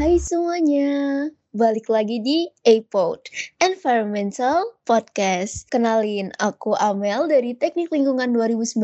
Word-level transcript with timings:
Hai 0.00 0.16
semuanya, 0.16 1.28
balik 1.52 1.92
lagi 1.92 2.24
di 2.24 2.48
APOD, 2.64 3.20
Environmental 3.60 4.64
Podcast. 4.88 5.68
Kenalin, 5.68 6.32
aku 6.40 6.72
Amel 6.80 7.28
dari 7.28 7.52
Teknik 7.52 7.92
Lingkungan 7.92 8.32
2019. 8.32 8.80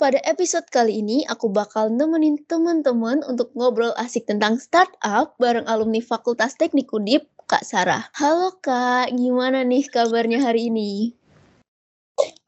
Pada 0.00 0.16
episode 0.24 0.64
kali 0.72 1.04
ini, 1.04 1.28
aku 1.28 1.52
bakal 1.52 1.92
nemenin 1.92 2.40
teman-teman 2.48 3.20
untuk 3.28 3.52
ngobrol 3.52 3.92
asik 4.00 4.24
tentang 4.24 4.56
startup 4.56 5.36
bareng 5.36 5.68
alumni 5.68 6.00
Fakultas 6.00 6.56
Teknik 6.56 6.88
Undip, 6.96 7.28
Kak 7.44 7.68
Sarah. 7.68 8.08
Halo 8.16 8.56
Kak, 8.64 9.12
gimana 9.12 9.68
nih 9.68 9.84
kabarnya 9.84 10.40
hari 10.40 10.72
ini? 10.72 11.12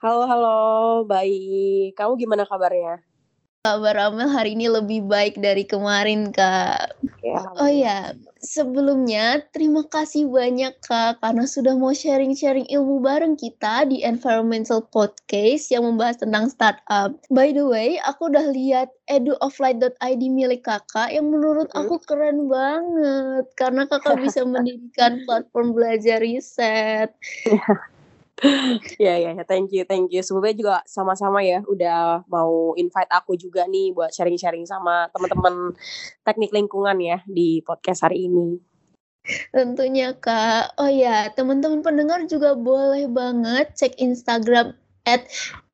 Halo, 0.00 0.24
halo, 0.24 0.58
baik. 1.04 1.92
Kamu 2.00 2.16
gimana 2.16 2.48
kabarnya? 2.48 3.07
Kabar 3.68 4.00
Amel 4.00 4.32
hari 4.32 4.56
ini 4.56 4.64
lebih 4.64 5.04
baik 5.04 5.36
dari 5.44 5.60
kemarin, 5.68 6.32
Kak. 6.32 6.96
Ya, 7.20 7.44
Oh 7.60 7.68
ya, 7.68 8.16
sebelumnya 8.40 9.44
terima 9.52 9.84
kasih 9.84 10.24
banyak 10.24 10.72
Kak 10.80 11.20
karena 11.20 11.44
sudah 11.44 11.76
mau 11.76 11.92
sharing-sharing 11.92 12.64
ilmu 12.64 13.04
bareng 13.04 13.36
kita 13.36 13.84
di 13.84 14.00
Environmental 14.00 14.88
Podcast 14.88 15.68
yang 15.68 15.84
membahas 15.84 16.16
tentang 16.16 16.48
startup. 16.48 17.12
By 17.28 17.52
the 17.52 17.68
way, 17.68 18.00
aku 18.08 18.32
udah 18.32 18.48
lihat 18.56 18.88
eduoffline.id 19.04 20.22
milik 20.32 20.64
Kakak 20.64 21.12
yang 21.12 21.28
menurut 21.28 21.68
Mhm. 21.68 21.76
aku 21.76 22.00
keren 22.08 22.48
banget 22.48 23.52
karena 23.52 23.84
Kakak 23.84 24.16
bisa 24.16 24.48
mendirikan 24.48 25.20
platform 25.28 25.76
belajar 25.76 26.24
riset. 26.24 27.12
ya, 29.02 29.18
ya, 29.18 29.34
ya, 29.34 29.44
thank 29.44 29.74
you, 29.74 29.82
thank 29.82 30.14
you. 30.14 30.22
Semoga 30.22 30.54
juga 30.54 30.74
sama-sama 30.86 31.42
ya, 31.42 31.62
udah 31.66 32.22
mau 32.30 32.72
invite 32.78 33.10
aku 33.10 33.34
juga 33.34 33.66
nih 33.66 33.90
buat 33.90 34.14
sharing-sharing 34.14 34.62
sama 34.62 35.10
teman-teman 35.10 35.74
teknik 36.22 36.54
lingkungan 36.54 36.98
ya 37.02 37.18
di 37.26 37.58
podcast 37.66 38.06
hari 38.06 38.30
ini. 38.30 38.62
Tentunya 39.52 40.16
Kak. 40.16 40.78
Oh 40.80 40.88
ya, 40.88 41.28
teman-teman 41.34 41.84
pendengar 41.84 42.24
juga 42.24 42.56
boleh 42.56 43.10
banget 43.10 43.74
cek 43.76 44.00
Instagram 44.00 44.72
at 45.04 45.28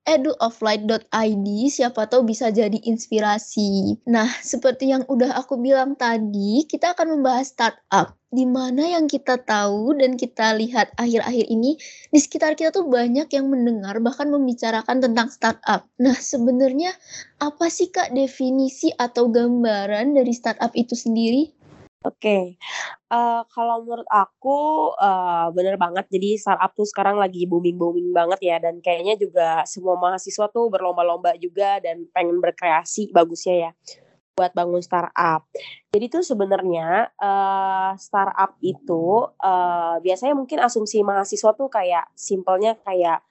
eduoffline.id 0.05 1.48
siapa 1.72 2.05
tahu 2.05 2.28
bisa 2.28 2.52
jadi 2.52 2.77
inspirasi. 2.77 4.05
Nah, 4.05 4.28
seperti 4.44 4.92
yang 4.92 5.08
udah 5.08 5.33
aku 5.41 5.56
bilang 5.56 5.96
tadi, 5.96 6.69
kita 6.69 6.92
akan 6.92 7.19
membahas 7.19 7.48
startup 7.48 8.16
di 8.34 8.44
mana 8.44 8.84
yang 8.98 9.06
kita 9.06 9.38
tahu 9.41 9.94
dan 9.94 10.19
kita 10.19 10.58
lihat 10.58 10.91
akhir-akhir 10.98 11.46
ini 11.46 11.78
di 12.11 12.19
sekitar 12.19 12.58
kita 12.58 12.74
tuh 12.74 12.91
banyak 12.91 13.30
yang 13.30 13.46
mendengar 13.46 13.96
bahkan 14.02 14.27
membicarakan 14.28 15.00
tentang 15.00 15.30
startup. 15.30 15.86
Nah, 16.02 16.18
sebenarnya 16.18 16.92
apa 17.41 17.70
sih 17.72 17.89
Kak 17.89 18.12
definisi 18.12 18.91
atau 18.92 19.30
gambaran 19.30 20.18
dari 20.18 20.34
startup 20.34 20.74
itu 20.77 20.98
sendiri? 20.98 21.64
Oke, 22.05 22.60
eh, 23.08 23.41
kalau 23.48 23.77
menurut 23.80 24.05
aku 24.12 24.92
eh, 25.00 25.47
bener 25.56 25.80
banget. 25.80 26.05
Jadi 26.12 26.36
startup 26.36 26.77
tuh 26.77 26.84
sekarang 26.84 27.16
lagi 27.16 27.48
booming-booming 27.48 28.12
banget 28.12 28.41
ya, 28.44 28.56
dan 28.61 28.84
kayaknya 28.84 29.16
juga 29.16 29.64
semua 29.64 29.96
mahasiswa 29.96 30.44
tuh 30.52 30.69
berlomba-lomba 30.69 31.33
juga 31.41 31.80
dan 31.80 32.05
pengen 32.12 32.44
berkreasi 32.44 33.08
bagusnya 33.08 33.55
ya 33.56 33.70
buat 34.36 34.52
bangun 34.52 34.83
startup. 34.84 35.48
Jadi 35.96 36.06
tuh 36.12 36.20
sebenarnya 36.20 37.08
eh, 37.16 37.91
startup 37.96 38.52
itu 38.61 39.05
eh, 39.41 39.96
biasanya 40.05 40.34
mungkin 40.36 40.61
asumsi 40.61 41.00
mahasiswa 41.00 41.56
tuh 41.56 41.72
kayak 41.72 42.12
simpelnya 42.12 42.77
kayak 42.84 43.24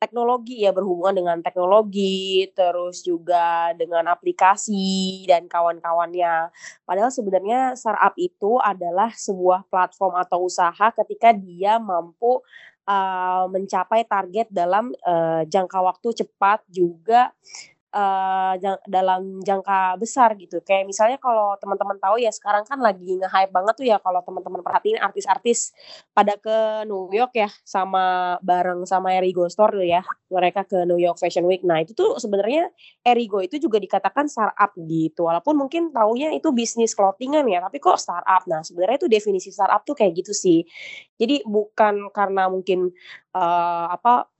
teknologi 0.00 0.64
ya 0.64 0.72
berhubungan 0.72 1.12
dengan 1.12 1.38
teknologi, 1.44 2.48
terus 2.56 3.04
juga 3.04 3.76
dengan 3.76 4.08
aplikasi 4.08 5.28
dan 5.28 5.44
kawan-kawannya. 5.44 6.48
Padahal 6.88 7.12
sebenarnya 7.12 7.76
startup 7.76 8.16
itu 8.16 8.56
adalah 8.64 9.12
sebuah 9.12 9.68
platform 9.68 10.16
atau 10.24 10.48
usaha 10.48 10.88
ketika 11.04 11.36
dia 11.36 11.76
mampu 11.76 12.40
uh, 12.88 13.44
mencapai 13.52 14.08
target 14.08 14.48
dalam 14.48 14.96
uh, 15.04 15.44
jangka 15.44 15.78
waktu 15.84 16.24
cepat 16.24 16.64
juga 16.72 17.36
uh, 17.90 18.54
jang- 18.62 18.82
dalam 18.86 19.42
jangka 19.42 19.98
besar 19.98 20.34
gitu. 20.38 20.62
Kayak 20.62 20.86
misalnya 20.86 21.18
kalau 21.18 21.54
teman-teman 21.58 21.98
tahu 21.98 22.22
ya 22.22 22.30
sekarang 22.30 22.62
kan 22.66 22.78
lagi 22.78 23.18
nge-hype 23.18 23.52
banget 23.52 23.74
tuh 23.76 23.86
ya 23.86 23.96
kalau 23.98 24.22
teman-teman 24.22 24.62
perhatiin 24.62 24.98
artis-artis 25.02 25.74
pada 26.14 26.38
ke 26.38 26.86
New 26.86 27.10
York 27.10 27.34
ya 27.34 27.50
sama 27.66 28.36
bareng 28.42 28.86
sama 28.86 29.14
Erigo 29.14 29.46
Store 29.50 29.74
tuh 29.74 29.86
ya. 29.86 30.02
Mereka 30.30 30.66
ke 30.70 30.78
New 30.86 30.98
York 30.98 31.18
Fashion 31.18 31.44
Week. 31.46 31.62
Nah, 31.66 31.82
itu 31.82 31.92
tuh 31.92 32.16
sebenarnya 32.22 32.70
Erigo 33.02 33.42
itu 33.42 33.58
juga 33.58 33.82
dikatakan 33.82 34.30
startup 34.30 34.70
gitu. 34.78 35.26
Walaupun 35.26 35.58
mungkin 35.58 35.90
taunya 35.90 36.30
itu 36.30 36.54
bisnis 36.54 36.94
clothingan 36.94 37.46
ya, 37.50 37.58
tapi 37.62 37.82
kok 37.82 37.98
startup. 37.98 38.46
Nah, 38.46 38.62
sebenarnya 38.62 39.02
itu 39.02 39.08
definisi 39.10 39.50
startup 39.50 39.82
tuh 39.82 39.98
kayak 39.98 40.22
gitu 40.22 40.30
sih. 40.30 40.62
Jadi 41.18 41.42
bukan 41.44 42.08
karena 42.14 42.46
mungkin 42.46 42.94
eh, 43.34 43.86
apa 43.90 44.30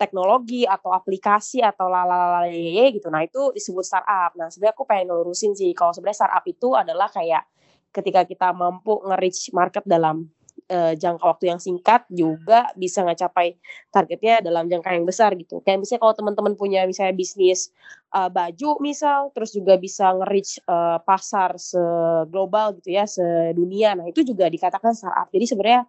teknologi 0.00 0.64
atau 0.64 0.96
aplikasi 0.96 1.60
atau 1.60 1.92
lalala 1.92 2.48
gitu. 2.88 3.12
Nah, 3.12 3.20
itu 3.20 3.52
disebut 3.52 3.84
startup. 3.84 4.32
Nah, 4.40 4.48
sebenarnya 4.48 4.72
aku 4.72 4.88
pengen 4.88 5.12
ngelurusin 5.12 5.52
sih 5.52 5.76
kalau 5.76 5.92
sebenarnya 5.92 6.24
startup 6.24 6.44
itu 6.48 6.72
adalah 6.72 7.12
kayak 7.12 7.44
ketika 7.92 8.24
kita 8.24 8.48
mampu 8.56 8.96
nge-reach 9.04 9.52
market 9.52 9.84
dalam 9.84 10.32
eh, 10.70 10.94
jangka 10.96 11.24
waktu 11.26 11.44
yang 11.52 11.60
singkat 11.60 12.06
juga 12.08 12.70
bisa 12.78 13.02
ngecapai 13.02 13.58
targetnya 13.92 14.40
dalam 14.40 14.70
jangka 14.72 14.90
yang 14.96 15.04
besar 15.04 15.36
gitu. 15.36 15.60
Kayak 15.60 15.84
misalnya 15.84 16.00
kalau 16.00 16.14
teman-teman 16.16 16.54
punya 16.56 16.80
misalnya 16.88 17.12
bisnis 17.12 17.68
eh, 18.14 18.30
baju 18.30 18.80
misal, 18.80 19.28
terus 19.36 19.52
juga 19.52 19.76
bisa 19.76 20.16
nge-reach 20.16 20.64
eh, 20.64 20.98
pasar 21.04 21.60
seglobal 21.60 22.78
gitu 22.80 22.96
ya, 22.96 23.04
sedunia. 23.04 23.98
Nah, 23.98 24.08
itu 24.08 24.24
juga 24.24 24.48
dikatakan 24.48 24.96
startup. 24.96 25.28
Jadi 25.28 25.44
sebenarnya 25.44 25.82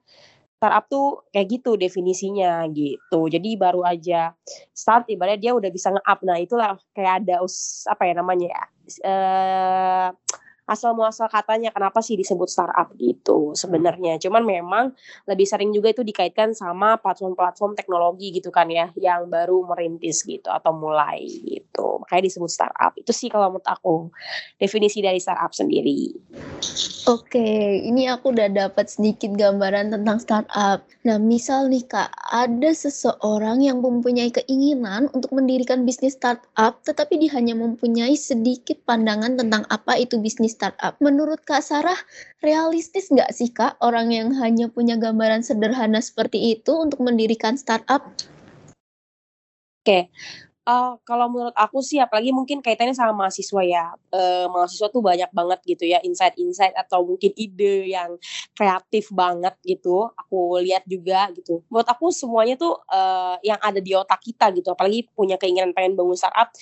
startup 0.61 0.85
tuh 0.85 1.25
kayak 1.33 1.57
gitu 1.57 1.73
definisinya 1.73 2.69
gitu. 2.69 3.25
Jadi 3.25 3.57
baru 3.57 3.81
aja 3.81 4.37
start 4.77 5.09
ibaratnya 5.09 5.41
dia 5.49 5.51
udah 5.57 5.73
bisa 5.73 5.89
nge-up. 5.89 6.21
Nah, 6.21 6.37
itulah 6.37 6.77
kayak 6.93 7.25
ada 7.25 7.41
us 7.41 7.89
apa 7.89 8.05
ya 8.05 8.13
namanya 8.13 8.47
ya? 8.53 8.63
Eh 9.01 10.07
asal 10.71 10.95
muasal 10.95 11.27
katanya 11.27 11.75
kenapa 11.75 11.99
sih 11.99 12.15
disebut 12.15 12.47
startup 12.47 12.95
gitu 12.95 13.51
sebenarnya. 13.51 14.15
Cuman 14.23 14.47
memang 14.47 14.95
lebih 15.27 15.43
sering 15.43 15.75
juga 15.75 15.91
itu 15.91 16.07
dikaitkan 16.07 16.55
sama 16.55 16.95
platform-platform 17.03 17.75
teknologi 17.75 18.31
gitu 18.31 18.47
kan 18.55 18.71
ya 18.71 18.87
yang 18.95 19.27
baru 19.27 19.67
merintis 19.67 20.23
gitu 20.23 20.47
atau 20.47 20.71
mulai 20.71 21.27
gitu. 21.27 21.99
Makanya 21.99 22.23
disebut 22.31 22.51
startup. 22.51 22.95
Itu 22.95 23.11
sih 23.11 23.27
kalau 23.27 23.51
menurut 23.51 23.67
aku 23.67 24.07
definisi 24.55 25.03
dari 25.03 25.19
startup 25.19 25.51
sendiri. 25.51 26.15
Oke, 27.09 27.81
ini 27.81 28.05
aku 28.05 28.29
udah 28.29 28.45
dapat 28.45 28.85
sedikit 28.93 29.33
gambaran 29.33 29.89
tentang 29.89 30.21
startup. 30.21 30.85
Nah, 31.01 31.17
misal 31.17 31.65
nih 31.65 31.81
Kak, 31.89 32.13
ada 32.29 32.69
seseorang 32.69 33.65
yang 33.65 33.81
mempunyai 33.81 34.29
keinginan 34.29 35.09
untuk 35.09 35.33
mendirikan 35.33 35.81
bisnis 35.81 36.13
startup, 36.13 36.77
tetapi 36.85 37.17
dia 37.17 37.33
hanya 37.33 37.57
mempunyai 37.57 38.13
sedikit 38.13 38.77
pandangan 38.85 39.33
tentang 39.33 39.65
apa 39.73 39.97
itu 39.97 40.21
bisnis 40.21 40.53
startup. 40.61 40.93
Menurut 41.01 41.41
Kak 41.49 41.65
Sarah, 41.65 41.97
realistis 42.45 43.09
nggak 43.09 43.33
sih 43.33 43.49
Kak 43.57 43.81
orang 43.81 44.13
yang 44.13 44.29
hanya 44.41 44.69
punya 44.69 44.95
gambaran 45.01 45.41
sederhana 45.41 45.97
seperti 46.05 46.53
itu 46.53 46.73
untuk 46.85 47.01
mendirikan 47.01 47.57
startup? 47.57 48.05
Oke, 49.81 50.13
eee, 50.69 50.91
kalau 51.09 51.27
menurut 51.33 51.57
aku 51.57 51.81
sih 51.81 51.97
apalagi 51.97 52.29
mungkin 52.29 52.61
kaitannya 52.61 52.93
sama 52.93 53.13
mahasiswa 53.25 53.61
ya, 53.65 53.85
eee, 54.13 54.45
mahasiswa 54.53 54.87
tuh 54.93 55.01
banyak 55.01 55.29
banget 55.33 55.59
gitu 55.65 55.85
ya 55.89 55.97
insight-insight 56.05 56.77
atau 56.77 57.01
mungkin 57.05 57.33
ide 57.37 57.89
yang 57.89 58.17
kreatif 58.57 59.09
banget 59.13 59.57
gitu, 59.65 60.09
aku 60.13 60.61
lihat 60.61 60.85
juga 60.89 61.33
gitu. 61.37 61.65
Menurut 61.73 61.89
aku 61.89 62.13
semuanya 62.13 62.57
tuh, 62.61 62.77
eee, 62.93 63.53
yang 63.53 63.59
ada 63.61 63.81
di 63.81 63.93
otak 63.97 64.21
kita 64.21 64.53
gitu, 64.53 64.69
apalagi 64.73 65.09
punya 65.17 65.37
keinginan 65.41 65.73
pengen 65.73 65.97
bangun 65.97 66.13
startup, 66.17 66.53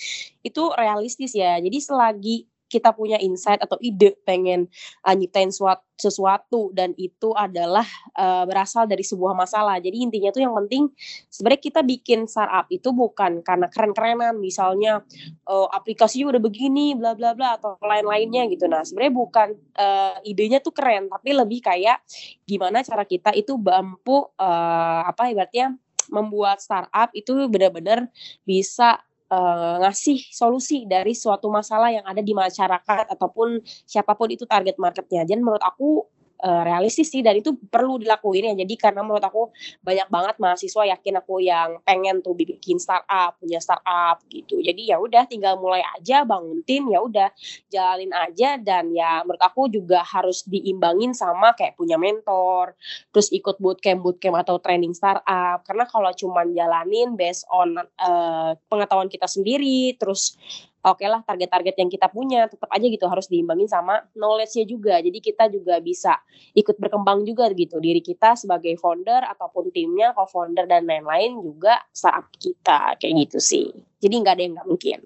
itu 0.44 0.62
realistis 0.76 1.32
ya. 1.36 1.60
Jadi 1.60 1.78
selagi 1.82 2.36
kita 2.70 2.94
punya 2.94 3.18
insight 3.18 3.58
atau 3.60 3.76
ide 3.82 4.14
pengen, 4.22 4.70
eee, 5.04 5.14
nyiptain 5.18 5.50
suat 5.50 5.82
sesuatu 6.00 6.70
dan 6.72 6.94
itu 6.96 7.34
adalah, 7.36 7.84
eee, 8.16 8.44
berasal 8.48 8.86
dari 8.88 9.02
sebuah 9.04 9.34
masalah. 9.36 9.76
Jadi 9.82 10.00
intinya 10.06 10.30
tuh 10.32 10.42
yang 10.46 10.54
penting 10.56 10.88
sebenarnya 11.28 11.60
kita 11.66 11.80
bikin 11.84 12.24
startup 12.30 12.64
itu 12.72 12.88
bukan 12.94 13.42
karena 13.44 13.66
keren-kerenan 13.68 14.38
misalnya, 14.40 15.02
eee, 15.50 15.66
aplikasinya 15.74 16.30
udah 16.32 16.42
begini 16.42 16.94
bla 16.96 17.12
bla 17.18 17.34
bla 17.36 17.58
atau 17.60 17.76
lain-lainnya 17.82 18.46
gitu. 18.48 18.70
Nah 18.70 18.86
sebenarnya 18.86 19.14
bukan, 19.18 19.48
eee, 19.76 20.14
idenya 20.32 20.58
tuh 20.64 20.72
keren 20.72 21.10
tapi 21.10 21.34
lebih 21.36 21.60
kayak 21.66 22.00
gimana 22.48 22.80
cara 22.86 23.04
kita 23.04 23.34
itu 23.36 23.58
mampu, 23.60 24.24
eee, 24.40 25.00
apa 25.10 25.28
ibaratnya 25.34 25.74
membuat 26.10 26.58
startup 26.62 27.10
itu 27.14 27.32
benar-benar 27.50 28.10
bisa, 28.46 28.98
eee, 29.30 29.74
ngasih 29.82 30.18
solusi 30.34 30.84
dari 30.90 31.14
suatu 31.16 31.48
masalah 31.48 31.90
yang 31.94 32.04
ada 32.06 32.20
di 32.20 32.34
masyarakat 32.36 33.06
ataupun 33.14 33.62
siapa 33.86 34.12
pun 34.18 34.28
itu 34.34 34.44
target 34.48 34.76
market-nya. 34.82 35.22
Dan 35.28 35.40
menurut 35.46 35.62
aku, 35.64 36.04
uh, 36.40 36.62
realistis 36.64 37.12
sih 37.12 37.20
dan 37.20 37.36
itu 37.38 37.56
perlu 37.68 38.00
dilakuin 38.00 38.52
ya. 38.52 38.54
Jadi 38.64 38.74
karena 38.80 39.04
menurut 39.04 39.22
aku 39.24 39.52
banyak 39.84 40.08
banget 40.08 40.36
mahasiswa 40.40 40.82
yakin 40.96 41.14
aku 41.20 41.44
yang 41.44 41.78
pengen 41.84 42.24
tuh 42.24 42.34
bikin 42.34 42.80
startup, 42.80 43.36
punya 43.38 43.60
startup 43.60 44.20
gitu. 44.32 44.58
Jadi 44.60 44.90
ya 44.90 44.96
udah 44.98 45.28
tinggal 45.28 45.60
mulai 45.60 45.84
aja 45.96 46.24
bangun 46.24 46.64
tim 46.64 46.88
ya 46.88 47.00
udah 47.04 47.28
jalanin 47.68 48.12
aja 48.16 48.56
dan 48.58 48.90
ya 48.92 49.22
menurut 49.24 49.40
aku 49.40 49.68
juga 49.70 50.02
harus 50.02 50.42
diimbangin 50.48 51.12
sama 51.12 51.52
kayak 51.54 51.76
punya 51.76 52.00
mentor, 52.00 52.74
terus 53.12 53.28
ikut 53.30 53.60
bootcamp 53.60 54.00
bootcamp 54.00 54.40
atau 54.40 54.56
training 54.58 54.96
startup. 54.96 55.62
Karena 55.64 55.84
kalau 55.86 56.10
cuman 56.16 56.52
jalanin 56.56 57.14
based 57.14 57.44
on 57.52 57.76
uh, 57.78 58.56
pengetahuan 58.66 59.12
kita 59.12 59.28
sendiri, 59.28 59.94
terus 60.00 60.34
oke 60.80 61.00
okay 61.00 61.08
lah 61.08 61.20
target-target 61.24 61.76
yang 61.76 61.90
kita 61.92 62.08
punya 62.08 62.48
tetap 62.48 62.68
aja 62.72 62.86
gitu 62.86 63.06
harus 63.06 63.28
diimbangin 63.28 63.68
sama 63.68 64.04
knowledge-nya 64.16 64.64
juga. 64.64 64.94
Jadi 65.00 65.18
kita 65.20 65.52
juga 65.52 65.78
bisa 65.80 66.16
ikut 66.56 66.76
berkembang 66.80 67.24
juga 67.28 67.52
gitu 67.52 67.78
diri 67.78 68.00
kita 68.00 68.36
sebagai 68.36 68.76
founder 68.80 69.24
ataupun 69.28 69.68
timnya, 69.72 70.16
co-founder 70.16 70.64
dan 70.64 70.88
lain-lain 70.88 71.40
juga 71.44 71.80
saat 71.92 72.28
kita 72.40 72.96
kayak 72.96 73.28
gitu 73.28 73.38
sih. 73.38 73.66
Jadi 74.00 74.14
nggak 74.24 74.34
ada 74.36 74.42
yang 74.42 74.52
nggak 74.56 74.68
mungkin. 74.68 75.00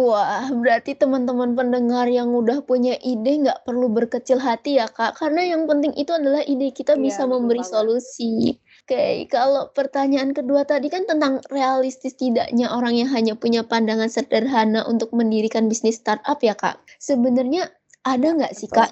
Wah, 0.00 0.48
berarti 0.54 0.94
teman-teman 0.96 1.52
pendengar 1.52 2.06
yang 2.06 2.30
udah 2.30 2.62
punya 2.62 2.94
ide 3.02 3.42
nggak 3.44 3.66
perlu 3.66 3.90
berkecil 3.90 4.38
hati 4.38 4.78
ya 4.78 4.86
kak, 4.88 5.18
karena 5.18 5.52
yang 5.52 5.68
penting 5.68 5.92
itu 5.98 6.14
adalah 6.14 6.40
ide 6.46 6.70
kita 6.70 6.94
iya, 6.96 7.02
bisa 7.04 7.26
memberi 7.26 7.60
banget. 7.60 7.74
solusi. 7.74 8.56
Oke, 8.90 9.30
kalau 9.30 9.70
pertanyaan 9.70 10.34
kedua 10.34 10.66
tadi 10.66 10.90
kan 10.90 11.06
tentang 11.06 11.38
realistis 11.46 12.18
tidaknya 12.18 12.74
orang 12.74 12.98
yang 12.98 13.06
hanya 13.14 13.38
punya 13.38 13.62
pandangan 13.62 14.10
sederhana 14.10 14.82
untuk 14.82 15.14
mendirikan 15.14 15.70
bisnis 15.70 16.02
startup 16.02 16.42
ya 16.42 16.58
kak. 16.58 16.74
Sebenarnya 16.98 17.70
ada 18.02 18.34
nggak 18.34 18.50
sih 18.50 18.66
kak 18.66 18.90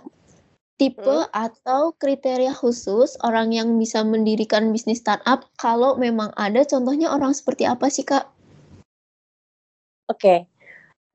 tipe 0.78 1.02
hmm? 1.02 1.34
atau 1.34 1.98
kriteria 1.98 2.54
khusus 2.54 3.18
orang 3.26 3.50
yang 3.50 3.74
bisa 3.74 4.06
mendirikan 4.06 4.70
bisnis 4.70 5.02
startup? 5.02 5.50
Kalau 5.58 5.98
memang 5.98 6.30
ada, 6.38 6.62
contohnya 6.62 7.10
orang 7.10 7.34
seperti 7.34 7.66
apa 7.66 7.90
sih 7.90 8.06
kak? 8.06 8.30
Oke, 10.06 10.14
okay. 10.14 10.38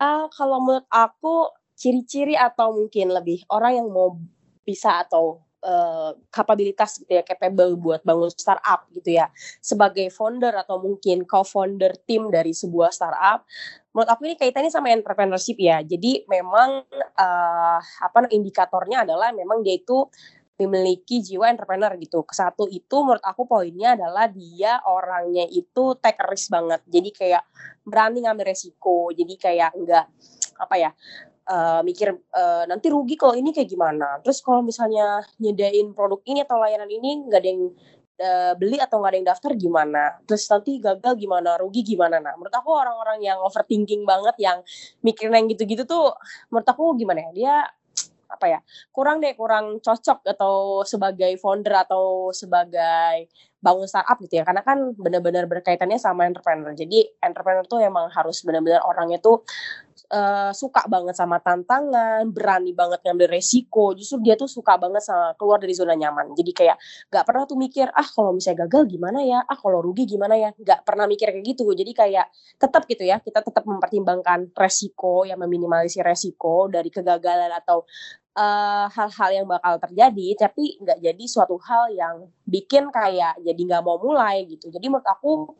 uh, 0.03 0.27
kalau 0.27 0.59
menurut 0.59 0.83
aku 0.91 1.55
ciri-ciri 1.79 2.35
atau 2.35 2.75
mungkin 2.75 3.15
lebih 3.15 3.47
orang 3.47 3.79
yang 3.79 3.87
mau 3.87 4.19
bisa 4.67 5.07
atau 5.07 5.39
uh, 5.63 6.11
kapabilitas 6.29 6.99
gitu 7.01 7.11
ya 7.17 7.23
capable 7.23 7.79
buat 7.79 8.03
bangun 8.03 8.29
startup 8.29 8.85
gitu 8.91 9.17
ya 9.17 9.31
sebagai 9.63 10.11
founder 10.11 10.53
atau 10.53 10.77
mungkin 10.83 11.23
co-founder 11.23 11.95
tim 12.03 12.29
dari 12.29 12.51
sebuah 12.51 12.91
startup 12.91 13.47
menurut 13.95 14.09
aku 14.11 14.27
ini 14.27 14.35
kaitannya 14.35 14.69
sama 14.69 14.91
entrepreneurship 14.91 15.57
ya 15.57 15.81
jadi 15.81 16.27
memang 16.27 16.85
uh, 16.93 17.79
apa 17.79 18.29
indikatornya 18.29 19.07
adalah 19.07 19.31
memang 19.31 19.63
dia 19.63 19.79
itu 19.79 20.05
memiliki 20.53 21.19
jiwa 21.19 21.49
entrepreneur 21.49 21.89
gitu. 21.97 22.21
Kesatu 22.23 22.69
itu 22.69 23.01
menurut 23.01 23.23
aku 23.25 23.49
poinnya 23.49 23.97
adalah 23.97 24.29
dia 24.29 24.79
orangnya 24.85 25.49
itu 25.49 25.97
take 25.97 26.21
risk 26.29 26.53
banget. 26.53 26.81
Jadi 26.85 27.09
kayak 27.09 27.43
berani 27.81 28.23
ngambil 28.23 28.53
resiko. 28.53 29.09
Jadi 29.11 29.33
kayak 29.35 29.73
enggak 29.73 30.05
apa 30.53 30.75
ya 30.77 30.91
uh, 31.47 31.81
mikir 31.83 32.13
uh, 32.13 32.63
nanti 32.67 32.87
rugi 32.91 33.15
kalau 33.19 33.35
ini 33.35 33.51
kayak 33.51 33.69
gimana. 33.69 34.19
Terus 34.23 34.39
kalau 34.43 34.63
misalnya 34.63 35.23
nyedain 35.39 35.91
produk 35.91 36.21
ini 36.27 36.43
atau 36.43 36.59
layanan 36.59 36.89
ini 36.89 37.27
nggak 37.27 37.39
ada 37.39 37.49
yang 37.49 37.63
uh, 38.19 38.53
beli 38.55 38.77
atau 38.79 38.99
nggak 38.99 39.11
ada 39.11 39.17
yang 39.17 39.27
daftar 39.27 39.51
gimana. 39.57 40.03
Terus 40.27 40.43
nanti 40.47 40.71
gagal 40.79 41.13
gimana, 41.19 41.49
rugi 41.59 41.81
gimana. 41.83 42.17
Nah, 42.19 42.33
menurut 42.39 42.55
aku 42.55 42.69
orang-orang 42.71 43.19
yang 43.23 43.39
overthinking 43.43 44.03
banget 44.07 44.35
yang 44.39 44.59
mikirin 45.03 45.35
yang 45.35 45.47
gitu-gitu 45.51 45.83
tuh 45.87 46.15
menurut 46.51 46.67
aku 46.67 46.95
gimana 46.99 47.29
ya? 47.29 47.31
Dia 47.33 47.55
apa 48.33 48.49
ya 48.49 48.59
kurang 48.89 49.21
deh 49.21 49.37
kurang 49.37 49.77
cocok 49.77 50.25
atau 50.25 50.81
sebagai 50.81 51.37
founder 51.37 51.85
atau 51.85 52.33
sebagai 52.33 53.29
bangun 53.63 53.87
startup 53.87 54.19
gitu 54.19 54.37
ya 54.37 54.43
karena 54.43 54.59
kan 54.61 54.91
benar-benar 54.99 55.47
berkaitannya 55.47 55.95
sama 55.95 56.27
entrepreneur 56.27 56.75
jadi 56.75 57.07
entrepreneur 57.23 57.63
tuh 57.63 57.79
emang 57.79 58.11
harus 58.11 58.43
benar-benar 58.43 58.83
orangnya 58.83 59.23
tuh 59.23 59.47
uh, 60.13 60.51
suka 60.51 60.85
banget 60.89 61.17
sama 61.17 61.41
tantangan, 61.41 62.29
berani 62.29 62.71
banget 62.75 63.01
ngambil 63.05 63.27
resiko. 63.33 63.97
Justru 63.97 64.21
dia 64.25 64.35
tuh 64.37 64.49
suka 64.49 64.77
banget 64.77 65.01
sama 65.05 65.33
keluar 65.37 65.61
dari 65.61 65.73
zona 65.73 65.97
nyaman. 65.97 66.33
Jadi 66.37 66.51
kayak 66.51 66.77
gak 67.09 67.25
pernah 67.25 67.43
tuh 67.49 67.57
mikir, 67.57 67.89
ah 67.93 68.05
kalau 68.05 68.35
misalnya 68.35 68.65
gagal 68.67 68.89
gimana 68.89 69.19
ya, 69.25 69.39
ah 69.45 69.57
kalau 69.57 69.81
rugi 69.81 70.05
gimana 70.05 70.37
ya. 70.37 70.49
Gak 70.57 70.85
pernah 70.85 71.09
mikir 71.09 71.33
kayak 71.33 71.45
gitu. 71.45 71.65
Jadi 71.73 71.91
kayak 71.93 72.27
tetap 72.61 72.85
gitu 72.85 73.03
ya, 73.05 73.17
kita 73.19 73.41
tetap 73.41 73.63
mempertimbangkan 73.65 74.53
resiko, 74.53 75.25
yang 75.25 75.41
meminimalisir 75.41 76.05
resiko 76.05 76.69
dari 76.69 76.89
kegagalan 76.93 77.51
atau 77.53 77.85
hal-hal 78.33 79.29
uh, 79.29 79.35
yang 79.35 79.45
bakal 79.45 79.77
terjadi, 79.77 80.49
tapi 80.49 80.81
nggak 80.81 80.99
jadi 81.05 81.23
suatu 81.29 81.61
hal 81.61 81.93
yang 81.93 82.15
bikin 82.49 82.89
kayak 82.89 83.37
jadi 83.45 83.61
nggak 83.61 83.83
mau 83.85 84.01
mulai 84.01 84.49
gitu. 84.49 84.73
Jadi 84.73 84.89
menurut 84.89 85.05
aku 85.05 85.53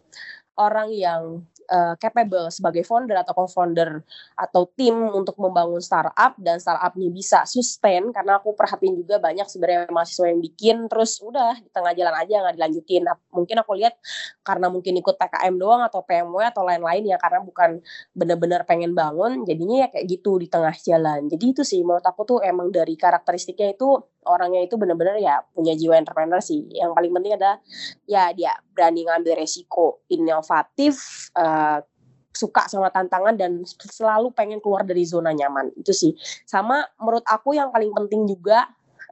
orang 0.57 0.89
yang 0.93 1.21
uh, 1.69 1.95
capable 1.99 2.47
sebagai 2.51 2.83
founder 2.83 3.19
atau 3.19 3.33
co-founder 3.33 4.03
atau 4.35 4.67
tim 4.75 4.95
untuk 5.11 5.35
membangun 5.39 5.79
startup 5.79 6.35
dan 6.39 6.59
startupnya 6.59 7.09
bisa 7.11 7.39
sustain 7.47 8.11
karena 8.11 8.39
aku 8.39 8.55
perhatiin 8.55 8.99
juga 8.99 9.19
banyak 9.19 9.45
sebenarnya 9.47 9.91
mahasiswa 9.91 10.29
yang 10.29 10.39
bikin 10.41 10.77
terus 10.87 11.19
udah 11.23 11.59
di 11.59 11.69
tengah 11.71 11.93
jalan 11.95 12.15
aja 12.15 12.33
nggak 12.43 12.55
dilanjutin. 12.59 13.03
Mungkin 13.33 13.55
aku 13.59 13.71
lihat 13.79 13.95
karena 14.43 14.67
mungkin 14.67 14.93
ikut 14.99 15.15
PKM 15.15 15.53
doang 15.59 15.81
atau 15.85 16.03
PMW 16.03 16.39
atau 16.49 16.63
lain-lain 16.63 17.03
ya 17.09 17.17
karena 17.19 17.39
bukan 17.43 17.79
benar-benar 18.13 18.63
pengen 18.67 18.91
bangun 18.95 19.43
jadinya 19.47 19.85
ya 19.85 19.87
kayak 19.91 20.05
gitu 20.07 20.39
di 20.39 20.47
tengah 20.47 20.73
jalan. 20.77 21.27
Jadi 21.27 21.45
itu 21.53 21.61
sih 21.65 21.81
menurut 21.81 22.05
aku 22.05 22.21
tuh 22.23 22.39
emang 22.43 22.69
dari 22.69 22.95
karakteristiknya 22.95 23.75
itu 23.75 23.99
orangnya 24.25 24.63
itu 24.63 24.75
benar-benar 24.79 25.19
ya 25.19 25.43
punya 25.53 25.73
jiwa 25.75 25.99
entrepreneur 25.99 26.39
sih. 26.39 26.65
Yang 26.71 26.91
paling 26.95 27.11
penting 27.15 27.33
adalah 27.37 27.57
ya 28.07 28.31
dia 28.31 28.53
berani 28.73 29.07
ngambil 29.07 29.33
resiko 29.39 30.03
inovatif 30.09 31.27
uh, 31.35 31.79
suka 32.33 32.65
sama 32.65 32.89
tantangan 32.89 33.37
dan 33.37 33.61
selalu 33.67 34.33
pengen 34.33 34.57
keluar 34.57 34.81
dari 34.83 35.05
zona 35.05 35.31
nyaman. 35.31 35.69
Itu 35.77 35.93
sih. 35.93 36.17
Sama 36.49 36.81
menurut 36.97 37.23
aku 37.29 37.53
yang 37.53 37.69
paling 37.69 37.93
penting 37.93 38.25
juga 38.25 38.67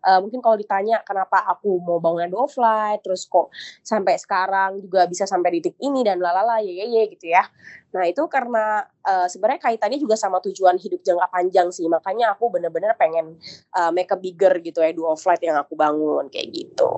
uh, 0.06 0.20
mungkin 0.22 0.42
kalau 0.42 0.58
ditanya 0.58 1.02
kenapa 1.06 1.46
aku 1.46 1.82
mau 1.82 2.02
bangun 2.02 2.34
flight 2.50 3.02
terus 3.06 3.26
kok 3.30 3.54
sampai 3.82 4.18
sekarang 4.18 4.82
juga 4.82 5.06
bisa 5.06 5.26
sampai 5.30 5.62
titik 5.62 5.78
ini 5.82 6.02
dan 6.02 6.18
lalala 6.22 6.60
ye 6.62 6.74
ye 6.74 6.86
ye 6.90 7.04
gitu 7.14 7.30
ya. 7.30 7.46
Nah 7.92 8.08
itu 8.08 8.24
karena 8.32 8.88
uh, 9.04 9.28
sebenarnya 9.28 9.62
kaitannya 9.72 10.00
juga 10.00 10.16
sama 10.16 10.40
tujuan 10.42 10.80
hidup 10.80 11.04
jangka 11.04 11.28
panjang 11.30 11.68
sih. 11.70 11.86
Makanya 11.86 12.34
aku 12.34 12.50
bener-bener 12.50 12.96
pengen 12.96 13.38
uh, 13.76 13.92
make 13.92 14.10
a 14.10 14.18
bigger 14.18 14.58
gitu 14.64 14.82
ya 14.82 14.92
do 14.96 15.08
flight 15.20 15.44
yang 15.44 15.60
aku 15.60 15.76
bangun 15.76 16.28
kayak 16.32 16.50
gitu. 16.52 16.90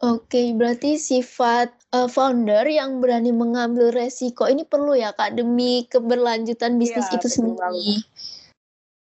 Oke, 0.00 0.56
berarti 0.56 0.96
sifat, 0.96 1.76
uh, 1.92 2.08
founder 2.08 2.64
yang 2.64 3.04
berani 3.04 3.36
mengambil 3.36 3.92
resiko 3.92 4.48
ini 4.48 4.64
perlu 4.64 4.96
ya, 4.96 5.12
Kak, 5.12 5.36
demi 5.36 5.84
keberlanjutan 5.92 6.80
bisnis 6.80 7.04
Iya, 7.12 7.20
itu 7.20 7.28
sendiri. 7.28 8.00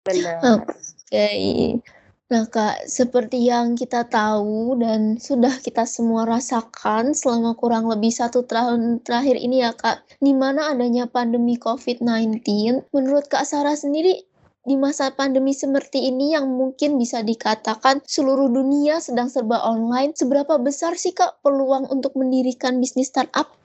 Benar. 0.02 0.66
Oke. 1.08 1.80
Nah, 2.28 2.44
Kak, 2.44 2.84
seperti 2.84 3.48
yang 3.48 3.72
kita 3.72 4.04
tahu 4.04 4.76
dan 4.76 5.16
sudah 5.16 5.56
kita 5.64 5.88
semua 5.88 6.28
rasakan 6.28 7.16
selama 7.16 7.56
kurang 7.56 7.88
lebih 7.88 8.12
satu 8.12 8.44
tahun 8.44 9.00
terakhir 9.00 9.40
ini 9.40 9.64
ya, 9.64 9.72
Kak, 9.72 10.04
di 10.20 10.36
mana 10.36 10.68
adanya 10.68 11.08
pandemi 11.08 11.56
COVID-19, 11.56 12.44
menurut 12.92 13.24
Kak 13.32 13.48
Sarah 13.48 13.72
sendiri 13.72 14.20
di 14.68 14.76
masa 14.76 15.08
pandemi 15.16 15.56
seperti 15.56 16.12
ini 16.12 16.36
yang 16.36 16.52
mungkin 16.52 17.00
bisa 17.00 17.24
dikatakan 17.24 18.04
seluruh 18.04 18.52
dunia 18.52 19.00
sedang 19.00 19.32
serba 19.32 19.64
online, 19.64 20.12
seberapa 20.12 20.60
besar 20.60 21.00
sih 21.00 21.16
Kak 21.16 21.40
peluang 21.40 21.88
untuk 21.88 22.12
mendirikan 22.20 22.76
bisnis 22.76 23.08
startup? 23.08 23.57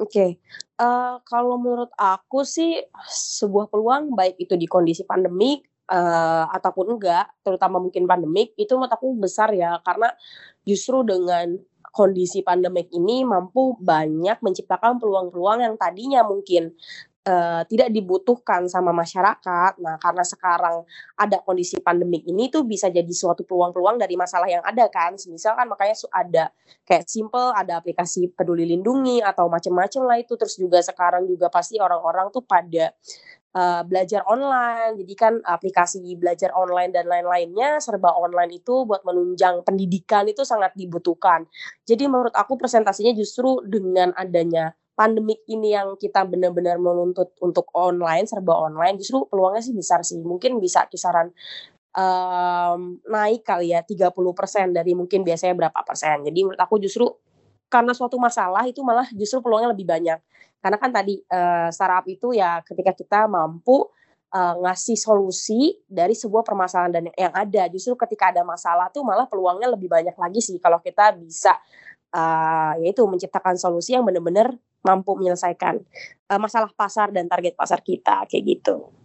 Oke, 0.00 0.40
uh, 0.80 0.84
eh, 0.84 1.14
kalau 1.28 1.60
menurut 1.60 1.92
aku 2.00 2.48
sih 2.48 2.80
sebuah 3.12 3.68
peluang 3.68 4.16
baik 4.16 4.40
itu 4.40 4.56
di 4.56 4.64
kondisi 4.64 5.04
pandemik 5.04 5.68
uh, 5.92 6.48
ataupun 6.48 6.96
enggak, 6.96 7.28
terutama 7.44 7.76
mungkin 7.76 8.08
pandemik 8.08 8.56
itu 8.56 8.72
menurut 8.72 8.88
aku 8.88 9.12
besar 9.20 9.52
ya. 9.52 9.76
Karena 9.84 10.08
justru 10.64 11.04
dengan 11.04 11.60
kondisi 11.92 12.40
pandemik 12.40 12.88
ini 12.88 13.20
mampu 13.20 13.76
banyak 13.76 14.40
menciptakan 14.40 14.96
peluang-peluang 14.96 15.60
yang 15.60 15.74
tadinya 15.76 16.24
mungkin 16.24 16.72
uh, 17.26 17.62
tidak 17.66 17.88
dibutuhkan 17.94 18.66
sama 18.66 18.90
masyarakat. 18.90 19.78
Nah, 19.78 19.96
karena 19.98 20.24
sekarang 20.26 20.82
ada 21.18 21.38
kondisi 21.42 21.78
pandemik 21.78 22.26
ini 22.26 22.50
tuh 22.50 22.66
bisa 22.66 22.90
jadi 22.90 23.08
suatu 23.10 23.46
peluang-peluang 23.46 23.98
dari 23.98 24.14
masalah 24.18 24.48
yang 24.50 24.62
ada 24.66 24.86
kan. 24.90 25.14
Misal 25.30 25.54
kan 25.54 25.66
makanya 25.70 25.94
ada 26.10 26.44
kayak 26.86 27.06
simple 27.06 27.54
ada 27.54 27.78
aplikasi 27.78 28.30
Peduli 28.34 28.66
Lindungi 28.66 29.22
atau 29.22 29.46
macam-macam 29.46 30.02
lah 30.08 30.18
itu. 30.18 30.34
Terus 30.34 30.54
juga 30.58 30.78
sekarang 30.82 31.26
juga 31.30 31.46
pasti 31.52 31.78
orang-orang 31.78 32.30
tuh 32.34 32.42
pada 32.42 32.90
uh, 33.56 33.82
belajar 33.86 34.26
online. 34.26 34.98
Jadi 34.98 35.14
kan 35.14 35.34
aplikasi 35.44 36.02
belajar 36.18 36.50
online 36.56 36.90
dan 36.90 37.06
lain-lainnya 37.06 37.78
serba 37.78 38.12
online 38.12 38.58
itu 38.58 38.84
buat 38.84 39.06
menunjang 39.06 39.62
pendidikan 39.62 40.26
itu 40.26 40.42
sangat 40.42 40.74
dibutuhkan. 40.74 41.46
Jadi 41.86 42.08
menurut 42.10 42.34
aku 42.34 42.58
presentasinya 42.58 43.14
justru 43.14 43.62
dengan 43.64 44.10
adanya 44.18 44.74
pandemik 44.92 45.40
ini 45.48 45.72
yang 45.72 45.96
kita 45.96 46.28
benar-benar 46.28 46.76
menuntut 46.76 47.32
untuk 47.40 47.68
online 47.72 48.28
serba 48.28 48.52
online 48.52 49.00
justru 49.00 49.24
peluangnya 49.28 49.62
sih 49.64 49.74
besar 49.74 50.04
sih. 50.04 50.20
Mungkin 50.20 50.60
bisa 50.60 50.84
kisaran 50.88 51.32
um, 51.96 53.00
naik 53.08 53.44
kali 53.44 53.72
ya 53.72 53.80
30% 53.84 54.12
dari 54.72 54.92
mungkin 54.92 55.24
biasanya 55.24 55.54
berapa 55.56 55.80
persen. 55.84 56.24
Jadi 56.28 56.38
menurut 56.44 56.60
aku 56.60 56.76
justru 56.80 57.08
karena 57.72 57.96
suatu 57.96 58.20
masalah 58.20 58.68
itu 58.68 58.84
malah 58.84 59.08
justru 59.16 59.40
peluangnya 59.40 59.72
lebih 59.72 59.88
banyak. 59.88 60.18
Karena 60.62 60.76
kan 60.78 60.90
tadi 60.92 61.18
uh, 61.32 61.72
startup 61.72 62.06
itu 62.06 62.36
ya 62.36 62.60
ketika 62.62 62.92
kita 62.92 63.20
mampu 63.26 63.88
uh, 64.32 64.54
ngasih 64.60 64.94
solusi 65.00 65.80
dari 65.88 66.12
sebuah 66.12 66.44
permasalahan 66.44 66.92
dan 66.92 67.04
yang 67.16 67.34
ada 67.34 67.66
justru 67.72 67.96
ketika 67.96 68.30
ada 68.30 68.44
masalah 68.44 68.92
tuh 68.92 69.02
malah 69.02 69.24
peluangnya 69.26 69.72
lebih 69.72 69.88
banyak 69.88 70.14
lagi 70.16 70.40
sih. 70.44 70.60
Kalau 70.60 70.78
kita 70.84 71.16
bisa 71.16 71.56
uh, 72.12 72.76
yaitu 72.80 73.02
menciptakan 73.08 73.56
solusi 73.56 73.96
yang 73.96 74.04
benar-benar 74.04 74.52
mampu 74.82 75.14
menyelesaikan 75.18 75.82
uh, 76.30 76.40
masalah 76.42 76.70
pasar 76.74 77.10
dan 77.14 77.26
target 77.26 77.54
pasar 77.54 77.82
kita 77.82 78.26
kayak 78.26 78.44
gitu 78.58 79.01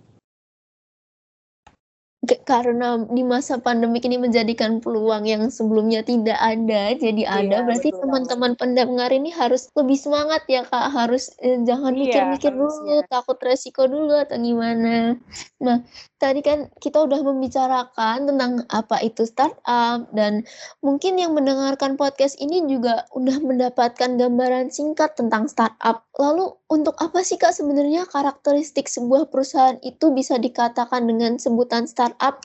karena 2.43 2.99
di 3.07 3.23
masa 3.23 3.55
pandemik 3.61 4.03
ini 4.03 4.19
menjadikan 4.19 4.83
peluang 4.83 5.23
yang 5.23 5.47
sebelumnya 5.47 6.03
tidak 6.03 6.35
ada 6.35 6.91
jadi 6.99 7.23
iya, 7.23 7.39
ada 7.47 7.57
berarti 7.63 7.95
teman-teman 7.95 8.59
pendengar 8.59 9.07
ini 9.15 9.31
harus 9.31 9.71
lebih 9.77 9.95
semangat 9.95 10.43
ya 10.51 10.67
Kak. 10.67 10.91
Harus 10.91 11.31
eh, 11.39 11.61
jangan 11.63 11.95
iya, 11.95 12.03
mikir-mikir 12.03 12.51
iya, 12.51 12.59
dulu 12.59 13.05
takut 13.07 13.37
resiko 13.39 13.87
dulu 13.87 14.17
atau 14.17 14.35
gimana. 14.35 15.15
Nah 15.63 15.87
tadi 16.19 16.43
kan 16.43 16.67
kita 16.83 17.07
udah 17.07 17.23
membicarakan 17.23 18.27
tentang 18.27 18.51
apa 18.73 18.97
itu 19.05 19.23
startup 19.23 20.09
dan 20.11 20.43
mungkin 20.83 21.21
yang 21.21 21.37
mendengarkan 21.37 21.95
podcast 21.95 22.35
ini 22.41 22.65
juga 22.67 23.07
udah 23.13 23.39
mendapatkan 23.39 24.17
gambaran 24.19 24.73
singkat 24.73 25.15
tentang 25.15 25.47
startup. 25.47 26.03
Lalu 26.17 26.51
untuk 26.67 26.99
apa 26.99 27.23
sih 27.23 27.39
Kak 27.39 27.55
sebenarnya 27.55 28.09
karakteristik 28.09 28.91
sebuah 28.91 29.31
perusahaan 29.31 29.77
itu 29.85 30.11
bisa 30.11 30.35
dikatakan 30.35 31.07
dengan 31.07 31.39
sebutan 31.39 31.87
startup 31.87 32.16
startup? 32.17 32.35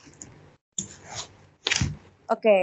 Oke, 2.28 2.44
okay. 2.44 2.62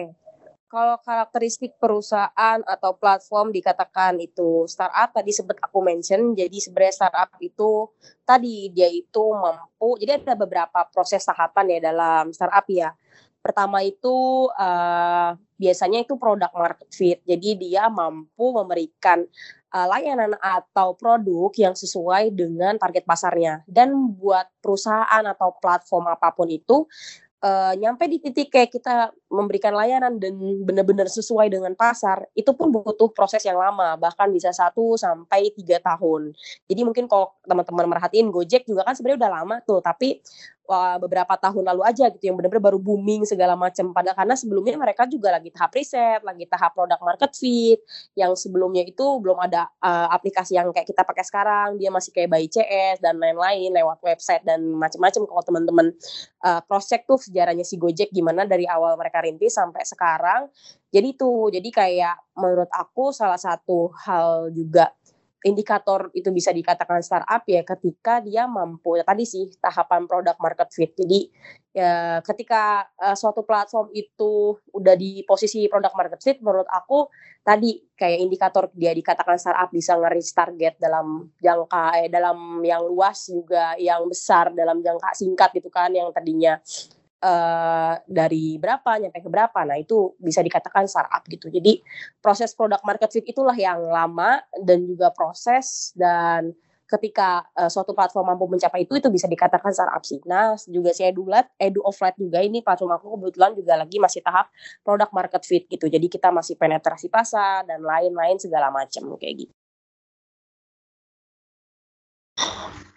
kalau 0.69 1.01
karakteristik 1.01 1.73
perusahaan 1.81 2.61
atau 2.61 2.93
platform 2.97 3.49
dikatakan 3.49 4.21
itu 4.21 4.69
startup 4.69 5.09
tadi 5.09 5.33
sempat 5.33 5.57
aku 5.57 5.81
mention 5.81 6.37
jadi 6.37 6.53
sebenarnya 6.53 6.93
startup 6.93 7.33
itu 7.41 7.89
tadi 8.21 8.69
dia 8.69 8.85
itu 8.89 9.23
mampu 9.33 9.97
jadi 9.97 10.21
ada 10.21 10.37
beberapa 10.37 10.85
proses 10.93 11.25
tahapan 11.25 11.77
ya 11.77 11.89
dalam 11.89 12.29
startup 12.29 12.65
ya 12.69 12.93
pertama 13.41 13.81
itu 13.81 14.49
uh, 14.53 15.33
biasanya 15.57 16.05
itu 16.05 16.13
produk 16.17 16.53
market 16.53 16.89
fit 16.93 17.21
jadi 17.25 17.49
dia 17.57 17.83
mampu 17.89 18.53
memberikan 18.53 19.25
uh, 19.73 19.87
layanan 19.89 20.33
atau 20.39 20.97
produk 20.97 21.49
yang 21.57 21.73
sesuai 21.73 22.33
dengan 22.33 22.77
target 22.77 23.05
pasarnya. 23.05 23.61
Dan 23.69 24.15
buat 24.17 24.49
perusahaan 24.61 25.23
atau 25.25 25.55
platform 25.61 26.09
apa 26.09 26.33
pun 26.33 26.49
itu 26.49 26.85
uh, 27.43 27.73
nyampe 27.75 28.05
di 28.07 28.17
titik 28.19 28.51
kayak 28.51 28.71
kita 28.71 29.11
memberikan 29.31 29.73
layanan 29.75 30.19
dan 30.19 30.35
benar-benar 30.63 31.07
sesuai 31.07 31.51
dengan 31.51 31.73
pasar 31.75 32.27
itu 32.35 32.51
pun 32.55 32.71
butuh 32.71 33.11
proses 33.11 33.43
yang 33.43 33.57
lama 33.57 33.95
bahkan 33.95 34.27
bisa 34.31 34.51
satu 34.51 34.99
sampai 34.99 35.51
tiga 35.55 35.79
tahun 35.79 36.35
jadi 36.67 36.81
mungkin 36.83 37.07
kalau 37.07 37.31
teman-teman 37.45 37.87
merhatiin 37.87 38.29
Gojek 38.29 38.67
juga 38.67 38.83
kan 38.87 38.93
sebenarnya 38.95 39.25
udah 39.25 39.31
lama 39.41 39.55
tuh 39.63 39.79
tapi 39.79 40.19
wah, 40.69 41.01
beberapa 41.01 41.33
tahun 41.33 41.65
lalu 41.65 41.81
aja 41.81 42.13
gitu 42.13 42.29
yang 42.29 42.37
benar-benar 42.37 42.61
baru 42.69 42.77
booming 42.77 43.25
segala 43.25 43.57
macam 43.57 43.89
pada 43.89 44.13
karena 44.13 44.37
sebelumnya 44.37 44.77
mereka 44.77 45.09
juga 45.09 45.33
lagi 45.33 45.49
tahap 45.49 45.73
riset 45.73 46.21
lagi 46.21 46.45
tahap 46.45 46.77
produk 46.77 47.01
market 47.01 47.33
fit. 47.33 47.81
Yang 48.13 48.45
sebelumnya 48.45 48.85
itu 48.85 49.01
belum 49.17 49.41
ada 49.41 49.65
uh, 49.81 50.13
aplikasi 50.13 50.53
yang 50.61 50.69
kayak 50.69 50.85
kita 50.85 51.01
pakai 51.01 51.25
sekarang. 51.25 51.81
Dia 51.81 51.89
masih 51.89 52.13
kayak 52.13 52.29
by 52.29 52.45
CS 52.45 53.01
dan 53.01 53.17
lain-lain 53.17 53.73
lewat 53.73 53.97
website 54.05 54.45
dan 54.45 54.61
macam-macam 54.77 55.25
kalau 55.25 55.41
teman-teman 55.41 55.87
uh, 56.45 56.61
cross 56.69 56.85
check 56.85 57.09
tuh 57.09 57.17
sejarahnya 57.17 57.65
si 57.65 57.81
Gojek 57.81 58.13
gimana 58.13 58.45
dari 58.45 58.69
awal 58.69 58.93
mereka 58.93 59.25
rintis 59.25 59.57
sampai 59.57 59.81
sekarang. 59.81 60.53
Jadi 60.93 61.17
tuh 61.17 61.49
jadi 61.49 61.69
kayak 61.69 62.15
menurut 62.37 62.69
aku 62.73 63.09
salah 63.09 63.37
satu 63.37 63.93
hal 64.05 64.53
juga 64.53 64.93
indikator 65.47 66.11
itu 66.11 66.29
bisa 66.35 66.51
dikatakan 66.51 66.99
startup 66.99 67.47
ya 67.47 67.63
ketika 67.63 68.19
dia 68.19 68.43
mampu 68.43 68.99
ya 68.99 69.07
tadi 69.07 69.23
sih 69.23 69.47
tahapan 69.59 70.03
produk 70.03 70.35
market 70.35 70.67
fit. 70.75 70.91
Jadi 70.91 71.31
ya 71.71 72.19
ketika 72.25 72.91
uh, 72.99 73.15
suatu 73.15 73.47
platform 73.47 73.93
itu 73.95 74.57
udah 74.75 74.95
di 74.99 75.23
posisi 75.23 75.63
produk 75.71 75.95
market 75.95 76.19
fit 76.19 76.37
menurut 76.43 76.67
aku 76.67 77.07
tadi 77.39 77.79
kayak 77.95 78.19
indikator 78.19 78.67
dia 78.75 78.91
dikatakan 78.91 79.39
startup 79.39 79.71
bisa 79.71 79.95
nge 79.95 80.31
target 80.35 80.75
dalam 80.75 81.31
jangka 81.39 82.03
eh 82.03 82.07
dalam 82.11 82.59
yang 82.65 82.83
luas 82.83 83.31
juga 83.31 83.79
yang 83.79 84.03
besar 84.11 84.51
dalam 84.51 84.83
jangka 84.83 85.15
singkat 85.15 85.49
gitu 85.55 85.71
kan 85.71 85.93
yang 85.95 86.11
tadinya 86.11 86.59
uh, 87.23 87.95
dari 88.07 88.57
berapa 88.59 88.99
nyampe 88.99 89.19
ke 89.23 89.29
berapa. 89.29 89.59
Nah, 89.67 89.77
itu 89.79 90.15
bisa 90.19 90.39
dikatakan 90.43 90.87
startup 90.87 91.23
gitu. 91.27 91.51
Jadi 91.51 91.83
proses 92.23 92.55
produk 92.55 92.79
market 92.83 93.11
fit 93.11 93.25
itulah 93.27 93.55
yang 93.55 93.79
lama 93.79 94.39
dan 94.63 94.83
juga 94.87 95.11
proses 95.13 95.91
dan 95.95 96.55
ketika 96.89 97.45
uh, 97.53 97.69
suatu 97.69 97.93
platform 97.93 98.33
mampu 98.33 98.49
mencapai 98.49 98.89
itu 98.89 98.97
itu 98.97 99.13
bisa 99.13 99.29
dikatakan 99.29 99.69
startup 99.69 100.01
sih. 100.01 100.17
Nah, 100.25 100.57
juga 100.65 100.89
si 100.89 101.05
Edulat, 101.05 101.45
Edu 101.61 101.85
Offline 101.85 102.17
juga 102.17 102.41
ini 102.41 102.65
platform 102.65 102.97
aku 102.97 103.07
kebetulan 103.13 103.53
juga 103.53 103.73
lagi 103.77 104.01
masih 104.01 104.25
tahap 104.25 104.49
produk 104.81 105.09
market 105.13 105.45
fit 105.45 105.69
gitu. 105.69 105.85
Jadi 105.85 106.09
kita 106.09 106.33
masih 106.33 106.57
penetrasi 106.57 107.13
pasar 107.13 107.61
dan 107.69 107.85
lain-lain 107.85 108.41
segala 108.41 108.73
macam 108.73 109.05
kayak 109.21 109.45
gitu. 109.45 109.58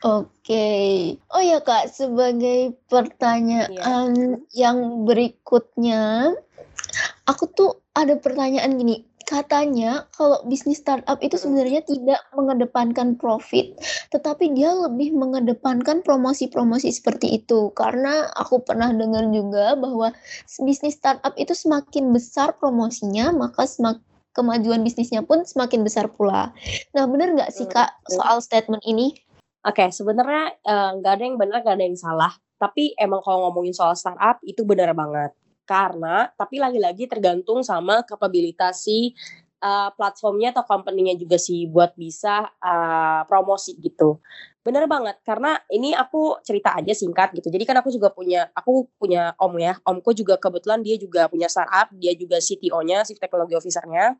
Oke. 0.02 1.14
Oh 1.30 1.38
ya 1.38 1.62
Kak, 1.62 1.94
sebagai 1.94 2.74
pertanyaan 2.90 4.42
yang 4.50 5.06
berikutnya, 5.06 6.34
aku 7.30 7.46
tuh 7.54 7.70
ada 7.94 8.18
pertanyaan 8.18 8.74
gini, 8.74 9.06
katanya 9.22 10.10
kalau 10.18 10.42
bisnis 10.50 10.82
startup 10.82 11.22
itu 11.22 11.38
sebenarnya 11.38 11.86
tidak 11.86 12.18
mengedepankan 12.34 13.14
profit, 13.14 13.78
tetapi 14.10 14.50
dia 14.50 14.74
lebih 14.74 15.14
mengedepankan 15.14 16.02
promosi-promosi 16.02 16.90
seperti 16.90 17.38
itu. 17.38 17.70
Karena 17.78 18.26
aku 18.34 18.58
pernah 18.58 18.90
dengar 18.90 19.30
juga 19.30 19.78
bahwa 19.78 20.10
bisnis 20.66 20.98
startup 20.98 21.38
itu 21.38 21.54
semakin 21.54 22.10
besar 22.10 22.58
promosinya, 22.58 23.30
maka 23.30 23.70
semakin 23.70 24.02
kemajuan 24.32 24.80
bisnisnya 24.80 25.22
pun 25.22 25.44
semakin 25.44 25.84
besar 25.86 26.08
pula. 26.10 26.50
Nah, 26.96 27.04
benar 27.04 27.36
nggak 27.36 27.52
sih 27.52 27.68
Kak 27.68 28.02
soal 28.08 28.40
statement 28.40 28.82
ini? 28.82 29.12
Oke, 29.62 29.94
sebenarnya 29.94 30.58
uh, 30.66 30.90
nggak 30.98 31.12
ada 31.14 31.22
yang 31.22 31.38
benar, 31.38 31.58
nggak 31.62 31.76
ada 31.78 31.86
yang 31.86 31.98
salah. 31.98 32.32
Tapi 32.58 32.98
emang 32.98 33.22
kalau 33.22 33.46
ngomongin 33.46 33.70
soal 33.70 33.94
startup 33.94 34.42
itu 34.42 34.66
benar 34.66 34.90
banget. 34.90 35.30
Karena 35.62 36.26
tapi 36.34 36.58
lagi-lagi 36.58 37.06
tergantung 37.06 37.62
sama 37.62 38.02
kapabilitas 38.02 38.82
si 38.82 39.14
uh, 39.62 39.94
platformnya 39.94 40.50
atau 40.50 40.66
company-nya 40.66 41.14
juga 41.14 41.38
sih 41.38 41.70
buat 41.70 41.94
bisa 41.94 42.50
uh, 42.58 43.22
promosi 43.30 43.78
gitu. 43.78 44.18
Bener 44.62 44.86
banget, 44.86 45.18
karena 45.26 45.58
ini 45.74 45.90
aku 45.90 46.38
cerita 46.46 46.70
aja 46.78 46.94
singkat 46.94 47.34
gitu. 47.34 47.50
Jadi 47.50 47.66
kan 47.66 47.82
aku 47.82 47.90
juga 47.90 48.14
punya, 48.14 48.46
aku 48.54 48.86
punya 48.94 49.34
om 49.42 49.58
ya. 49.58 49.74
Omku 49.82 50.14
juga 50.14 50.38
kebetulan 50.38 50.86
dia 50.86 50.94
juga 50.94 51.26
punya 51.26 51.50
startup, 51.50 51.90
dia 51.98 52.14
juga 52.14 52.38
CTO-nya, 52.38 53.02
Chief 53.02 53.18
Technology 53.18 53.58
Officer-nya. 53.58 54.14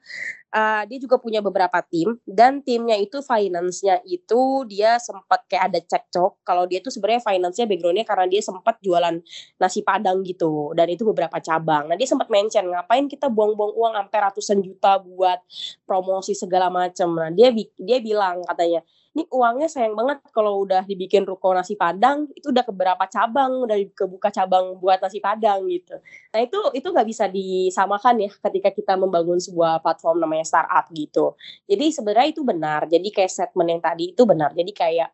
Uh, 0.51 0.83
dia 0.91 0.99
juga 0.99 1.23
punya 1.23 1.39
beberapa 1.39 1.79
tim 1.87 2.19
dan 2.27 2.59
timnya 2.61 2.99
itu 2.99 3.23
finance-nya 3.23 4.03
itu 4.03 4.67
dia 4.67 4.99
sempat 4.99 5.47
kayak 5.47 5.71
ada 5.71 5.79
cekcok. 5.79 6.43
Kalau 6.43 6.67
dia 6.67 6.83
tuh 6.83 6.91
sebenarnya 6.91 7.23
finance-nya 7.23 7.71
background-nya 7.71 8.03
karena 8.03 8.27
dia 8.27 8.43
sempat 8.43 8.83
jualan 8.83 9.23
nasi 9.63 9.87
padang 9.87 10.27
gitu 10.27 10.75
dan 10.75 10.91
itu 10.91 11.07
beberapa 11.07 11.39
cabang. 11.39 11.87
Nah, 11.87 11.95
dia 11.95 12.11
sempat 12.11 12.27
mention 12.27 12.67
ngapain 12.67 13.07
kita 13.07 13.31
buang-buang 13.31 13.79
uang 13.79 13.93
sampai 13.95 14.19
ratusan 14.27 14.59
juta 14.59 14.99
buat 14.99 15.39
promosi 15.87 16.35
segala 16.35 16.67
macam. 16.67 17.15
Nah, 17.15 17.31
dia 17.31 17.55
dia 17.79 18.03
bilang 18.03 18.43
katanya 18.43 18.83
ini 19.13 19.29
uangnya 19.29 19.69
sayang 19.69 19.93
banget 19.93 20.25
kalau 20.33 20.65
udah 20.65 20.89
dibikin 20.89 21.29
ruko 21.29 21.53
nasi 21.53 21.77
padang 21.77 22.33
itu 22.33 22.49
udah 22.49 22.65
keberapa 22.65 23.05
cabang 23.13 23.69
udah 23.69 23.77
kebuka 23.93 24.33
cabang 24.33 24.81
buat 24.81 25.05
nasi 25.05 25.21
padang 25.21 25.69
gitu. 25.69 26.01
Nah 26.33 26.41
itu 26.41 26.57
itu 26.73 26.89
nggak 26.89 27.05
bisa 27.05 27.29
disamakan 27.29 28.25
ya 28.25 28.31
ketika 28.49 28.73
kita 28.73 28.97
membangun 28.97 29.37
sebuah 29.37 29.85
platform 29.85 30.25
namanya 30.25 30.49
startup 30.49 30.89
gitu. 30.97 31.37
Jadi 31.69 31.93
sebenarnya 31.93 32.29
itu 32.33 32.41
benar. 32.41 32.89
Jadi 32.89 33.09
kayak 33.13 33.29
statement 33.29 33.69
yang 33.69 33.83
tadi 33.85 34.17
itu 34.17 34.23
benar. 34.25 34.57
Jadi 34.57 34.73
kayak 34.73 35.13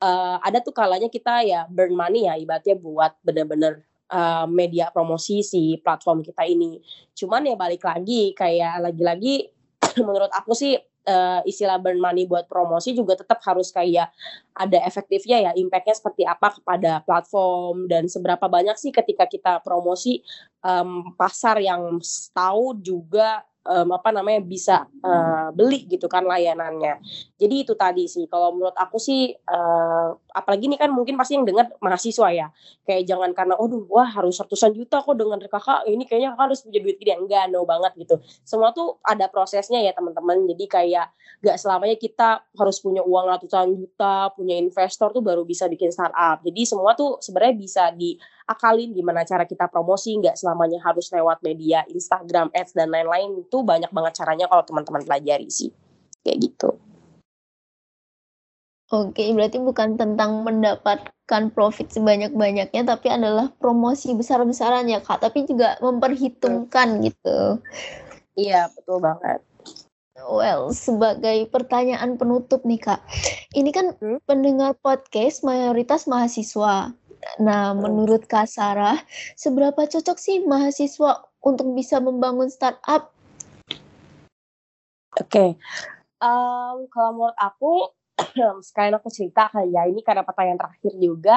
uh, 0.00 0.40
ada 0.40 0.64
tuh 0.64 0.72
kalanya 0.72 1.12
kita 1.12 1.44
ya 1.44 1.68
burn 1.68 1.92
money 1.92 2.24
ya 2.24 2.40
ibaratnya 2.40 2.80
buat 2.80 3.12
bener-bener 3.20 3.84
uh, 4.08 4.48
media 4.48 4.88
promosi 4.88 5.44
si 5.44 5.76
platform 5.84 6.24
kita 6.24 6.48
ini. 6.48 6.80
Cuman 7.12 7.44
ya 7.44 7.60
balik 7.60 7.84
lagi 7.84 8.32
kayak 8.32 8.88
lagi-lagi 8.88 9.52
menurut 10.06 10.32
aku 10.32 10.56
sih 10.56 10.80
uh, 11.08 11.40
istilah 11.44 11.80
burn 11.80 12.00
money 12.00 12.24
buat 12.28 12.48
promosi 12.48 12.96
juga 12.96 13.16
tetap 13.16 13.40
harus 13.44 13.70
kayak 13.70 14.10
ada 14.56 14.78
efektifnya 14.84 15.50
ya 15.50 15.52
impactnya 15.56 15.94
seperti 15.96 16.22
apa 16.24 16.56
kepada 16.60 17.00
platform 17.04 17.86
dan 17.86 18.08
seberapa 18.08 18.44
banyak 18.48 18.76
sih 18.76 18.92
ketika 18.92 19.28
kita 19.28 19.60
promosi 19.60 20.24
um, 20.64 21.14
pasar 21.16 21.60
yang 21.60 22.00
tahu 22.32 22.78
juga 22.80 23.44
um, 23.64 23.88
apa 23.96 24.12
namanya 24.12 24.40
bisa 24.44 24.84
uh, 25.04 25.48
beli 25.52 25.88
gitu 25.88 26.06
kan 26.06 26.24
layanannya. 26.24 27.00
Jadi 27.40 27.54
itu 27.64 27.74
tadi 27.74 28.04
sih 28.06 28.28
kalau 28.28 28.54
menurut 28.54 28.76
aku 28.76 29.00
sih 29.00 29.32
uh, 29.32 30.16
apalagi 30.34 30.66
ini 30.66 30.76
kan 30.76 30.90
mungkin 30.90 31.14
pasti 31.14 31.38
yang 31.38 31.46
dengar 31.46 31.70
mahasiswa 31.78 32.28
ya. 32.34 32.50
Kayak 32.82 33.06
jangan 33.06 33.30
karena 33.30 33.54
aduh 33.54 33.86
wah 33.86 34.10
harus 34.10 34.34
ratusan 34.42 34.74
juta 34.74 34.98
kok 35.00 35.14
dengan 35.14 35.38
kakak 35.38 35.86
ini 35.86 36.02
kayaknya 36.04 36.34
kakak 36.34 36.44
harus 36.50 36.60
punya 36.66 36.80
duit 36.82 36.96
gede 36.98 37.14
enggak 37.14 37.46
no 37.54 37.62
banget 37.62 37.94
gitu. 37.94 38.18
Semua 38.42 38.74
tuh 38.74 38.98
ada 39.06 39.30
prosesnya 39.30 39.78
ya 39.78 39.94
teman-teman. 39.94 40.42
Jadi 40.50 40.64
kayak 40.66 41.06
gak 41.40 41.56
selamanya 41.60 41.94
kita 41.94 42.42
harus 42.58 42.82
punya 42.82 43.06
uang 43.06 43.30
ratusan 43.30 43.78
juta, 43.78 44.34
punya 44.34 44.58
investor 44.58 45.14
tuh 45.14 45.22
baru 45.22 45.46
bisa 45.46 45.70
bikin 45.70 45.94
startup. 45.94 46.42
Jadi 46.42 46.66
semua 46.66 46.98
tuh 46.98 47.22
sebenarnya 47.22 47.54
bisa 47.54 47.84
diakalin 47.94 48.90
gimana 48.90 49.22
cara 49.22 49.46
kita 49.46 49.70
promosi, 49.70 50.18
nggak 50.18 50.34
selamanya 50.34 50.82
harus 50.82 51.12
lewat 51.14 51.44
media, 51.46 51.86
Instagram, 51.86 52.50
ads 52.50 52.74
dan 52.74 52.90
lain-lain. 52.90 53.46
Itu 53.46 53.62
banyak 53.62 53.94
banget 53.94 54.12
caranya 54.18 54.50
kalau 54.50 54.66
teman-teman 54.66 55.06
pelajari 55.06 55.46
sih. 55.46 55.70
Kayak 56.24 56.38
gitu. 56.50 56.93
Oke, 58.92 59.32
berarti 59.32 59.56
bukan 59.64 59.96
tentang 59.96 60.44
mendapatkan 60.44 61.42
profit 61.56 61.88
sebanyak-banyaknya, 61.88 62.84
tapi 62.84 63.08
adalah 63.08 63.48
promosi 63.56 64.12
besar-besaran 64.12 64.84
ya 64.92 65.00
Kak, 65.00 65.24
tapi 65.24 65.48
juga 65.48 65.80
memperhitungkan 65.80 67.00
gitu. 67.00 67.64
Iya, 68.36 68.68
betul 68.76 69.00
banget. 69.00 69.40
Well, 70.20 70.70
sebagai 70.76 71.48
pertanyaan 71.48 72.20
penutup 72.20 72.60
nih 72.68 72.76
Kak, 72.76 73.00
ini 73.56 73.72
kan 73.72 73.96
hmm? 73.96 74.20
pendengar 74.28 74.76
podcast 74.76 75.40
mayoritas 75.48 76.04
mahasiswa. 76.04 76.92
Nah, 77.40 77.72
hmm. 77.72 77.80
menurut 77.80 78.28
Kak 78.28 78.46
Sarah, 78.46 79.00
seberapa 79.32 79.80
cocok 79.80 80.20
sih 80.20 80.44
mahasiswa 80.44 81.24
untuk 81.40 81.72
bisa 81.72 82.04
membangun 82.04 82.52
startup? 82.52 83.16
Oke, 85.16 85.24
okay. 85.24 85.48
um, 86.20 86.84
kalau 86.92 87.10
menurut 87.16 87.38
aku 87.38 87.88
sekalian 88.62 88.94
aku 88.98 89.10
cerita 89.10 89.50
kali 89.50 89.74
ya 89.74 89.86
ini 89.86 90.02
karena 90.02 90.22
pertanyaan 90.22 90.58
terakhir 90.58 90.92
juga. 90.98 91.36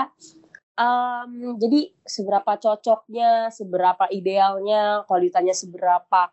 Um, 0.77 1.57
jadi 1.57 1.89
seberapa 2.05 2.53
cocoknya 2.62 3.50
seberapa 3.50 4.05
idealnya 4.13 5.01
kalau 5.10 5.19
ditanya 5.25 5.57
seberapa 5.57 6.29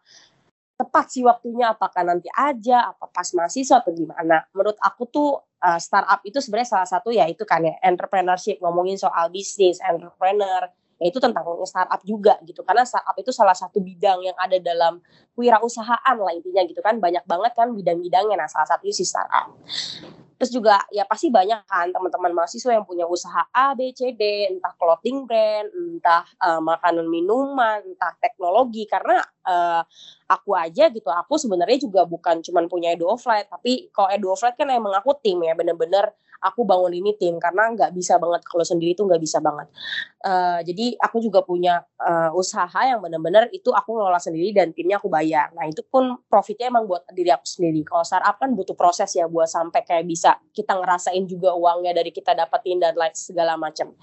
tepat 0.74 1.06
sih 1.06 1.24
waktunya 1.24 1.72
apakah 1.72 2.02
nanti 2.02 2.28
aja 2.34 2.92
apa 2.92 3.08
pas 3.08 3.30
mahasiswa 3.32 3.80
atau 3.80 3.94
gimana. 3.96 4.44
Menurut 4.52 4.76
aku 4.84 5.08
tuh 5.08 5.30
uh, 5.64 5.80
startup 5.80 6.20
itu 6.28 6.44
sebenarnya 6.44 6.76
salah 6.76 6.88
satu 6.88 7.08
ya 7.08 7.24
itu 7.24 7.46
kan 7.48 7.64
ya 7.64 7.72
entrepreneurship 7.80 8.60
ngomongin 8.60 9.00
soal 9.00 9.32
bisnis 9.32 9.80
entrepreneur 9.80 10.68
ya 11.00 11.06
itu 11.08 11.18
tentang 11.22 11.46
startup 11.64 12.04
juga 12.04 12.36
gitu. 12.44 12.60
Karena 12.66 12.84
startup 12.84 13.16
itu 13.16 13.32
salah 13.32 13.56
satu 13.56 13.80
bidang 13.80 14.28
yang 14.28 14.36
ada 14.36 14.60
dalam 14.60 15.00
wirausahaan 15.40 16.16
lah 16.20 16.36
intinya 16.36 16.60
gitu 16.68 16.84
kan 16.84 17.00
banyak 17.00 17.24
banget 17.24 17.52
kan 17.56 17.72
bidang-bidangnya. 17.72 18.44
Nah 18.44 18.48
salah 18.50 18.68
satunya 18.68 18.92
si 18.92 19.08
startup 19.08 19.56
terus 20.36 20.50
juga 20.50 20.82
ya 20.90 21.06
pasti 21.06 21.30
banyak 21.30 21.66
kan 21.66 21.90
teman-teman 21.90 22.34
mahasiswa 22.34 22.74
yang 22.74 22.86
punya 22.86 23.06
usaha 23.06 23.46
A 23.54 23.72
B 23.72 23.94
C 23.94 24.14
D. 24.14 24.50
Entah 24.50 24.74
clothing 24.76 25.24
brand 25.26 25.68
entah 25.74 26.24
uh, 26.42 26.60
makanan 26.60 27.06
minuman 27.06 27.82
entah 27.84 28.12
teknologi. 28.18 28.86
Karena 28.86 29.22
uh, 29.46 29.82
aku 30.24 30.56
aja 30.56 30.88
gitu 30.88 31.12
aku 31.12 31.36
sebenarnya 31.36 31.84
juga 31.84 32.08
bukan 32.08 32.40
cuman 32.40 32.64
punya 32.66 32.96
Edo 32.96 33.12
Flight 33.20 33.52
tapi 33.52 33.92
kalau 33.92 34.08
Edo 34.08 34.32
Flight 34.32 34.56
kan 34.56 34.72
emang 34.72 34.96
aku 34.96 35.12
tim 35.20 35.36
ya 35.44 35.52
bener-bener 35.52 36.16
aku 36.44 36.68
bangun 36.68 36.92
ini 36.92 37.16
tim 37.16 37.40
karena 37.40 37.72
nggak 37.72 37.96
bisa 37.96 38.20
banget 38.20 38.44
kalau 38.44 38.60
sendiri 38.60 38.92
tuh 38.92 39.08
nggak 39.08 39.22
bisa 39.24 39.40
banget. 39.40 39.72
Uh, 40.20 40.60
jadi 40.60 41.00
aku 41.00 41.24
juga 41.24 41.40
punya 41.40 41.80
uh, 41.96 42.28
usaha 42.36 42.76
yang 42.84 43.00
benar-benar 43.00 43.48
itu 43.48 43.72
aku 43.72 43.96
ngelola 43.96 44.20
sendiri 44.20 44.52
dan 44.52 44.76
timnya 44.76 45.00
aku 45.00 45.08
bayar. 45.08 45.48
Nah 45.56 45.64
itu 45.64 45.80
pun 45.88 46.20
profitnya 46.28 46.68
emang 46.68 46.84
buat 46.84 47.08
diri 47.16 47.32
aku 47.32 47.48
sendiri. 47.48 47.80
Kalau 47.88 48.04
startup 48.04 48.36
kan 48.36 48.52
butuh 48.52 48.76
proses 48.76 49.08
ya 49.16 49.24
buat 49.24 49.48
sampai 49.48 49.80
kayak 49.88 50.04
bisa 50.04 50.36
kita 50.52 50.76
ngerasain 50.76 51.24
juga 51.24 51.56
uangnya 51.56 51.96
dari 51.96 52.12
kita 52.12 52.36
dapetin 52.36 52.76
dan 52.76 52.92
lain 52.92 53.16
segala 53.16 53.56
macam. 53.56 53.96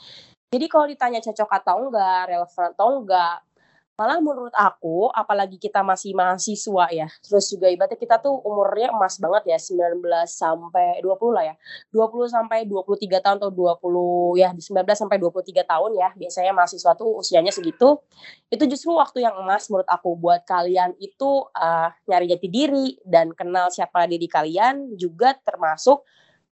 Jadi 0.51 0.65
kalau 0.67 0.83
ditanya 0.83 1.23
cocok 1.23 1.47
atau 1.63 1.87
enggak, 1.87 2.21
relevan 2.27 2.65
atau 2.75 2.87
enggak, 2.99 3.39
Malah 3.99 4.17
menurut 4.23 4.55
aku, 4.55 5.11
apalagi 5.13 5.59
kita 5.61 5.83
masih 5.85 6.15
mahasiswa 6.15 6.85
ya, 6.89 7.05
terus 7.21 7.51
juga 7.51 7.69
ibaratnya 7.69 7.99
kita 7.99 8.17
tuh 8.23 8.33
umurnya 8.41 8.89
emas 8.89 9.19
banget 9.21 9.51
ya, 9.51 9.57
19 9.61 10.01
sampai 10.25 11.03
20 11.03 11.35
lah 11.35 11.43
ya. 11.53 11.55
20 11.93 12.31
sampai 12.31 12.65
23 12.65 13.19
tahun 13.21 13.37
atau 13.43 13.51
20 13.53 14.41
ya, 14.41 14.49
19 14.57 14.95
sampai 14.95 15.17
23 15.19 15.67
tahun 15.67 15.91
ya, 15.99 16.09
biasanya 16.17 16.51
mahasiswa 16.55 16.91
tuh 16.97 17.19
usianya 17.19 17.51
segitu. 17.53 17.99
Itu 18.49 18.63
justru 18.65 18.95
waktu 18.95 19.27
yang 19.27 19.35
emas 19.37 19.67
menurut 19.67 19.85
aku 19.91 20.15
buat 20.17 20.47
kalian 20.47 20.95
itu 20.97 21.45
uh, 21.51 21.91
nyari 22.07 22.31
jati 22.31 22.47
diri 22.47 22.95
dan 23.05 23.35
kenal 23.35 23.69
siapa 23.69 24.07
diri 24.07 24.25
kalian 24.25 24.95
juga 24.95 25.35
termasuk 25.35 26.01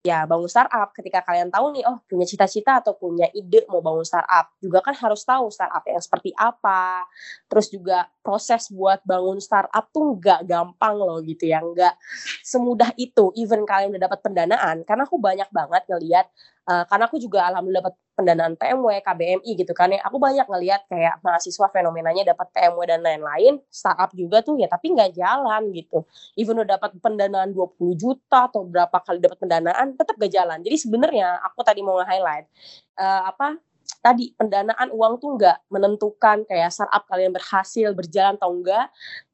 ya 0.06 0.22
bangun 0.22 0.46
startup. 0.46 0.94
Ketika 0.94 1.26
kalian 1.26 1.50
tahu 1.50 1.74
nih 1.74 1.82
oh 1.90 1.98
punya 2.06 2.22
cita-cita 2.22 2.78
atau 2.78 2.94
punya 2.94 3.26
ide 3.34 3.66
mau 3.66 3.82
bangun 3.82 4.06
startup 4.06 4.54
juga 4.62 4.78
kan 4.86 4.94
harus 4.94 5.26
tahu 5.26 5.50
startup 5.50 5.82
yang 5.82 5.98
seperti 5.98 6.30
apa. 6.38 7.02
Terus 7.50 7.66
juga 7.74 8.06
proses 8.22 8.70
buat 8.70 9.02
bangun 9.02 9.42
startup 9.42 9.90
tuh 9.90 10.14
nggak 10.14 10.46
gampang 10.46 10.94
loh 10.94 11.18
gitu 11.26 11.50
ya. 11.50 11.58
Nggak 11.58 11.98
semudah 12.46 12.94
itu. 12.94 13.34
Even 13.34 13.66
kalian 13.66 13.90
udah 13.98 14.06
dapat 14.06 14.22
pendanaan 14.22 14.86
karena 14.86 15.02
aku 15.02 15.18
banyak 15.18 15.50
banget 15.50 15.82
ngelihat 15.90 16.26
uh, 16.66 16.84
karena 16.90 17.04
aku 17.06 17.16
juga 17.22 17.46
alhamdulillah 17.48 17.86
dapat 17.86 17.94
pendanaan 18.16 18.54
PMW, 18.56 19.04
KBMI 19.04 19.50
gitu 19.60 19.72
kan 19.76 19.92
ya. 19.92 20.00
Aku 20.08 20.16
banyak 20.16 20.48
ngelihat 20.48 20.88
kayak 20.88 21.20
mahasiswa 21.20 21.68
fenomenanya 21.68 22.32
dapat 22.32 22.48
PMW 22.50 22.80
dan 22.88 23.00
lain-lain, 23.04 23.60
startup 23.68 24.10
juga 24.16 24.40
tuh 24.40 24.56
ya 24.56 24.66
tapi 24.66 24.96
nggak 24.96 25.12
jalan 25.14 25.68
gitu. 25.76 26.02
Even 26.34 26.56
udah 26.64 26.80
dapat 26.80 26.96
pendanaan 26.98 27.52
20 27.52 27.92
juta 27.94 28.48
atau 28.48 28.64
berapa 28.64 28.96
kali 29.04 29.20
dapat 29.20 29.38
pendanaan 29.38 29.94
tetap 29.94 30.16
gak 30.16 30.32
jalan. 30.32 30.58
Jadi 30.64 30.76
sebenarnya 30.80 31.38
aku 31.44 31.60
tadi 31.60 31.84
mau 31.84 32.00
nge-highlight 32.00 32.48
uh, 32.96 33.28
apa 33.28 33.60
tadi 34.02 34.34
pendanaan 34.34 34.90
uang 34.90 35.18
tuh 35.22 35.38
nggak 35.38 35.70
menentukan 35.70 36.46
kayak 36.46 36.70
startup 36.70 37.06
kalian 37.06 37.30
berhasil 37.34 37.90
berjalan 37.94 38.34
atau 38.38 38.50
enggak 38.54 38.86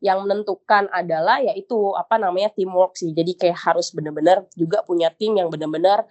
yang 0.05 0.25
menentukan 0.25 0.89
adalah 0.93 1.41
yaitu 1.41 1.77
apa 1.97 2.21
namanya 2.21 2.53
teamwork 2.53 2.97
sih 2.97 3.13
jadi 3.13 3.33
kayak 3.37 3.59
harus 3.59 3.93
bener-bener 3.93 4.45
juga 4.57 4.85
punya 4.85 5.13
tim 5.13 5.37
yang 5.37 5.49
bener-bener 5.49 6.05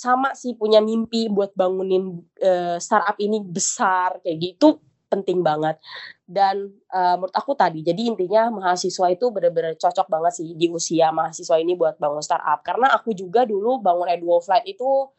sama 0.00 0.32
sih 0.32 0.56
punya 0.56 0.80
mimpi 0.80 1.28
buat 1.28 1.52
bangunin 1.52 2.24
uh, 2.40 2.80
startup 2.80 3.20
ini 3.20 3.44
besar 3.44 4.16
kayak 4.24 4.38
gitu 4.40 4.80
penting 5.10 5.42
banget. 5.42 5.76
Dan 6.24 6.70
uh, 6.94 7.18
menurut 7.18 7.34
aku 7.34 7.52
tadi 7.58 7.82
jadi 7.82 7.98
intinya 8.14 8.48
mahasiswa 8.48 9.10
itu 9.10 9.28
benar-benar 9.34 9.74
cocok 9.76 10.06
banget 10.06 10.32
sih 10.40 10.48
di 10.54 10.70
usia 10.70 11.10
mahasiswa 11.10 11.58
ini 11.58 11.74
buat 11.74 11.98
bangun 11.98 12.22
startup. 12.22 12.62
Karena 12.62 12.94
aku 12.94 13.12
juga 13.12 13.44
dulu 13.44 13.82
bangun 13.82 14.08
Eduo 14.08 14.38
Flight 14.40 14.64
itu 14.64 15.10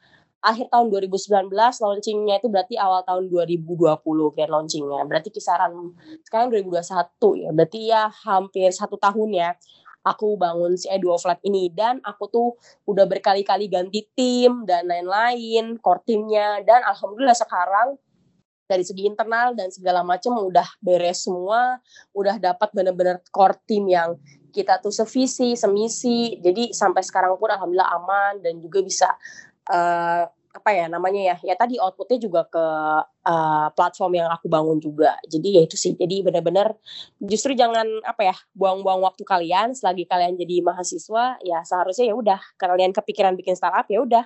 akhir 0.41 0.73
tahun 0.73 0.89
2019 0.89 1.53
launchingnya 1.53 2.41
itu 2.41 2.49
berarti 2.49 2.73
awal 2.73 3.05
tahun 3.05 3.29
2020 3.29 4.01
kayak 4.33 4.49
launchingnya. 4.49 5.05
Berarti 5.05 5.29
kisaran 5.29 5.93
sekarang 6.25 6.49
2021 6.49 7.43
ya. 7.45 7.49
Berarti 7.53 7.79
ya 7.85 8.09
hampir 8.25 8.73
satu 8.73 8.97
tahun 8.97 9.29
ya 9.37 9.49
aku 10.01 10.37
bangun 10.37 10.77
si 10.77 10.89
Edu 10.89 11.13
Flat 11.17 11.41
ini. 11.45 11.69
Dan 11.71 12.01
aku 12.01 12.23
tuh 12.29 12.49
udah 12.89 13.05
berkali-kali 13.05 13.69
ganti 13.69 14.05
tim 14.13 14.65
dan 14.65 14.89
lain-lain 14.89 15.77
core 15.79 16.03
timnya 16.05 16.61
dan 16.65 16.81
alhamdulillah 16.85 17.37
sekarang 17.37 17.97
dari 18.65 18.87
segi 18.87 19.03
internal 19.03 19.51
dan 19.51 19.67
segala 19.67 19.99
macam 19.99 20.39
udah 20.39 20.67
beres 20.79 21.27
semua. 21.27 21.79
Udah 22.15 22.39
dapat 22.39 22.71
bener-bener 22.71 23.19
core 23.29 23.59
tim 23.67 23.87
yang 23.91 24.15
kita 24.51 24.79
tuh 24.79 24.91
sevisi 24.91 25.55
semisi. 25.55 26.39
Jadi 26.39 26.71
sampai 26.71 27.03
sekarang 27.03 27.35
pun 27.39 27.51
alhamdulillah 27.51 27.91
aman 27.99 28.33
dan 28.43 28.59
juga 28.59 28.79
bisa 28.83 29.09
uh, 29.71 30.27
apa 30.51 30.69
ya 30.75 30.85
namanya 30.91 31.21
ya 31.33 31.35
ya 31.41 31.55
tadi 31.55 31.79
outputnya 31.79 32.19
juga 32.19 32.43
ke 32.51 32.65
uh, 33.23 33.67
platform 33.71 34.19
yang 34.19 34.29
aku 34.31 34.51
bangun 34.51 34.77
juga. 34.83 35.15
Jadi 35.27 35.57
ya 35.57 35.61
itu 35.63 35.79
sih 35.79 35.95
jadi 35.95 36.27
benar-benar 36.27 36.75
justru 37.23 37.55
jangan 37.55 37.87
apa 38.03 38.31
ya 38.31 38.35
buang-buang 38.51 38.99
waktu 39.01 39.23
kalian 39.23 39.71
selagi 39.71 40.03
kalian 40.05 40.35
jadi 40.35 40.59
mahasiswa 40.59 41.39
ya 41.41 41.63
seharusnya 41.63 42.11
ya 42.11 42.15
udah 42.19 42.39
kalian 42.59 42.91
kepikiran 42.91 43.33
bikin 43.39 43.55
startup 43.55 43.87
ya 43.87 44.03
udah 44.03 44.25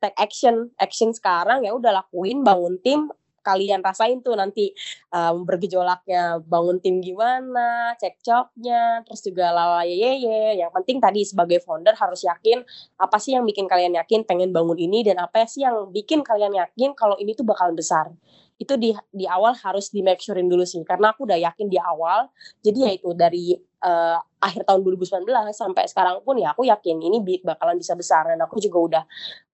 take 0.00 0.16
action. 0.16 0.72
Action 0.80 1.12
sekarang 1.12 1.64
ya 1.64 1.72
udah 1.76 1.92
lakuin 2.04 2.40
bangun 2.40 2.80
tim 2.80 3.12
kalian 3.46 3.78
rasain 3.78 4.18
tuh 4.26 4.34
nanti 4.34 4.74
um, 5.14 5.46
bergejolaknya 5.46 6.42
bangun 6.42 6.82
tim 6.82 6.98
gimana, 6.98 7.94
cekcoknya, 8.02 9.06
terus 9.06 9.22
juga 9.22 9.54
lala 9.54 9.86
ye 9.86 10.58
Yang 10.58 10.70
penting 10.74 10.98
tadi 10.98 11.22
sebagai 11.22 11.62
founder 11.62 11.94
harus 11.94 12.26
yakin 12.26 12.66
apa 12.98 13.16
sih 13.22 13.38
yang 13.38 13.46
bikin 13.46 13.70
kalian 13.70 13.94
yakin 13.94 14.26
pengen 14.26 14.50
bangun 14.50 14.74
ini 14.74 15.06
dan 15.06 15.22
apa 15.22 15.46
sih 15.46 15.62
yang 15.62 15.94
bikin 15.94 16.26
kalian 16.26 16.50
yakin 16.58 16.98
kalau 16.98 17.14
ini 17.22 17.38
tuh 17.38 17.46
bakalan 17.46 17.78
besar. 17.78 18.10
Itu 18.56 18.74
di 18.80 18.90
di 19.12 19.28
awal 19.28 19.52
harus 19.52 19.92
di 19.92 20.00
make 20.00 20.20
surein 20.24 20.48
dulu 20.48 20.64
sih. 20.64 20.80
Karena 20.82 21.12
aku 21.12 21.28
udah 21.28 21.36
yakin 21.36 21.68
di 21.68 21.76
awal 21.76 22.28
jadi 22.64 22.78
ya 22.88 22.90
itu 22.96 23.10
dari 23.12 23.44
uh, 23.84 24.18
akhir 24.40 24.64
tahun 24.64 24.80
2019 24.84 25.28
sampai 25.52 25.84
sekarang 25.90 26.22
pun 26.24 26.40
ya 26.40 26.56
aku 26.56 26.64
yakin 26.64 26.96
ini 27.04 27.20
bakalan 27.44 27.76
bisa 27.76 27.92
besar. 27.92 28.28
Dan 28.32 28.40
aku 28.40 28.56
juga 28.60 28.78
udah 28.78 29.04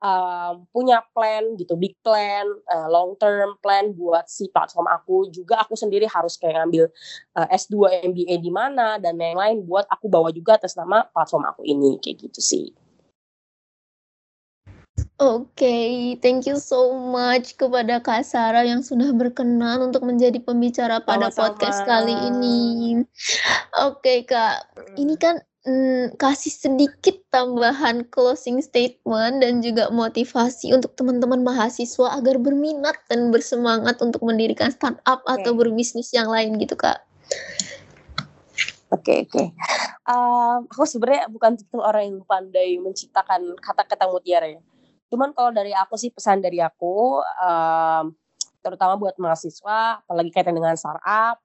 uh, 0.06 0.52
punya 0.70 1.02
plan 1.10 1.58
gitu 1.58 1.74
big 1.74 1.98
plan 2.02 2.46
uh, 2.70 2.88
long 2.90 3.18
term 3.18 3.58
plan 3.58 3.90
buat 3.90 4.30
si 4.30 4.46
platform 4.50 4.86
aku. 4.86 5.30
Juga 5.34 5.62
aku 5.62 5.74
sendiri 5.74 6.06
harus 6.06 6.38
kayak 6.38 6.62
ngambil 6.62 6.86
uh, 7.38 7.48
S2 7.50 8.06
MBA 8.14 8.38
di 8.38 8.50
mana 8.54 9.02
dan 9.02 9.18
lain-lain 9.18 9.66
buat 9.66 9.86
aku 9.90 10.06
bawa 10.06 10.30
juga 10.30 10.58
atas 10.58 10.78
nama 10.78 11.06
platform 11.10 11.46
aku 11.50 11.66
ini 11.66 11.98
kayak 11.98 12.30
gitu 12.30 12.38
sih 12.38 12.81
Oke, 15.22 15.54
okay, 15.54 15.90
thank 16.18 16.50
you 16.50 16.58
so 16.58 16.98
much 16.98 17.54
kepada 17.54 18.02
Kak 18.02 18.26
Sarah 18.26 18.66
yang 18.66 18.82
sudah 18.82 19.14
berkenan 19.14 19.78
untuk 19.78 20.02
menjadi 20.02 20.42
pembicara 20.42 20.98
pada 20.98 21.30
Sama-sama. 21.30 21.42
podcast 21.54 21.78
kali 21.86 22.10
ini. 22.10 22.60
Oke, 23.86 24.02
okay, 24.02 24.18
Kak, 24.26 24.66
ini 24.98 25.14
kan 25.14 25.38
mm, 25.62 26.18
kasih 26.18 26.50
sedikit 26.50 27.22
tambahan 27.30 28.02
closing 28.10 28.58
statement 28.58 29.46
dan 29.46 29.62
juga 29.62 29.94
motivasi 29.94 30.74
untuk 30.74 30.98
teman-teman 30.98 31.46
mahasiswa 31.46 32.18
agar 32.18 32.42
berminat 32.42 32.98
dan 33.06 33.30
bersemangat 33.30 34.02
untuk 34.02 34.26
mendirikan 34.26 34.74
startup 34.74 35.22
okay. 35.22 35.38
atau 35.38 35.54
berbisnis 35.54 36.10
yang 36.10 36.34
lain 36.34 36.58
gitu, 36.58 36.74
Kak. 36.74 36.98
Oke 38.90 39.06
okay, 39.06 39.16
oke. 39.22 39.38
Okay. 39.38 39.46
Uh, 40.02 40.66
aku 40.66 40.82
sebenarnya 40.82 41.30
bukan 41.30 41.54
tipe 41.54 41.78
orang 41.78 42.10
yang 42.10 42.18
pandai 42.26 42.74
menciptakan 42.82 43.54
kata-kata 43.62 44.10
mutiara 44.10 44.50
ya 44.50 44.62
Cuman 45.12 45.36
kalau 45.36 45.52
dari 45.52 45.76
aku 45.76 46.00
sih 46.00 46.08
pesan 46.08 46.40
dari 46.40 46.56
aku, 46.56 47.20
um, 47.20 48.16
terutama 48.64 48.96
buat 48.96 49.12
mahasiswa, 49.20 50.00
apalagi 50.00 50.32
kaitan 50.32 50.56
dengan 50.56 50.72
startup, 50.72 51.36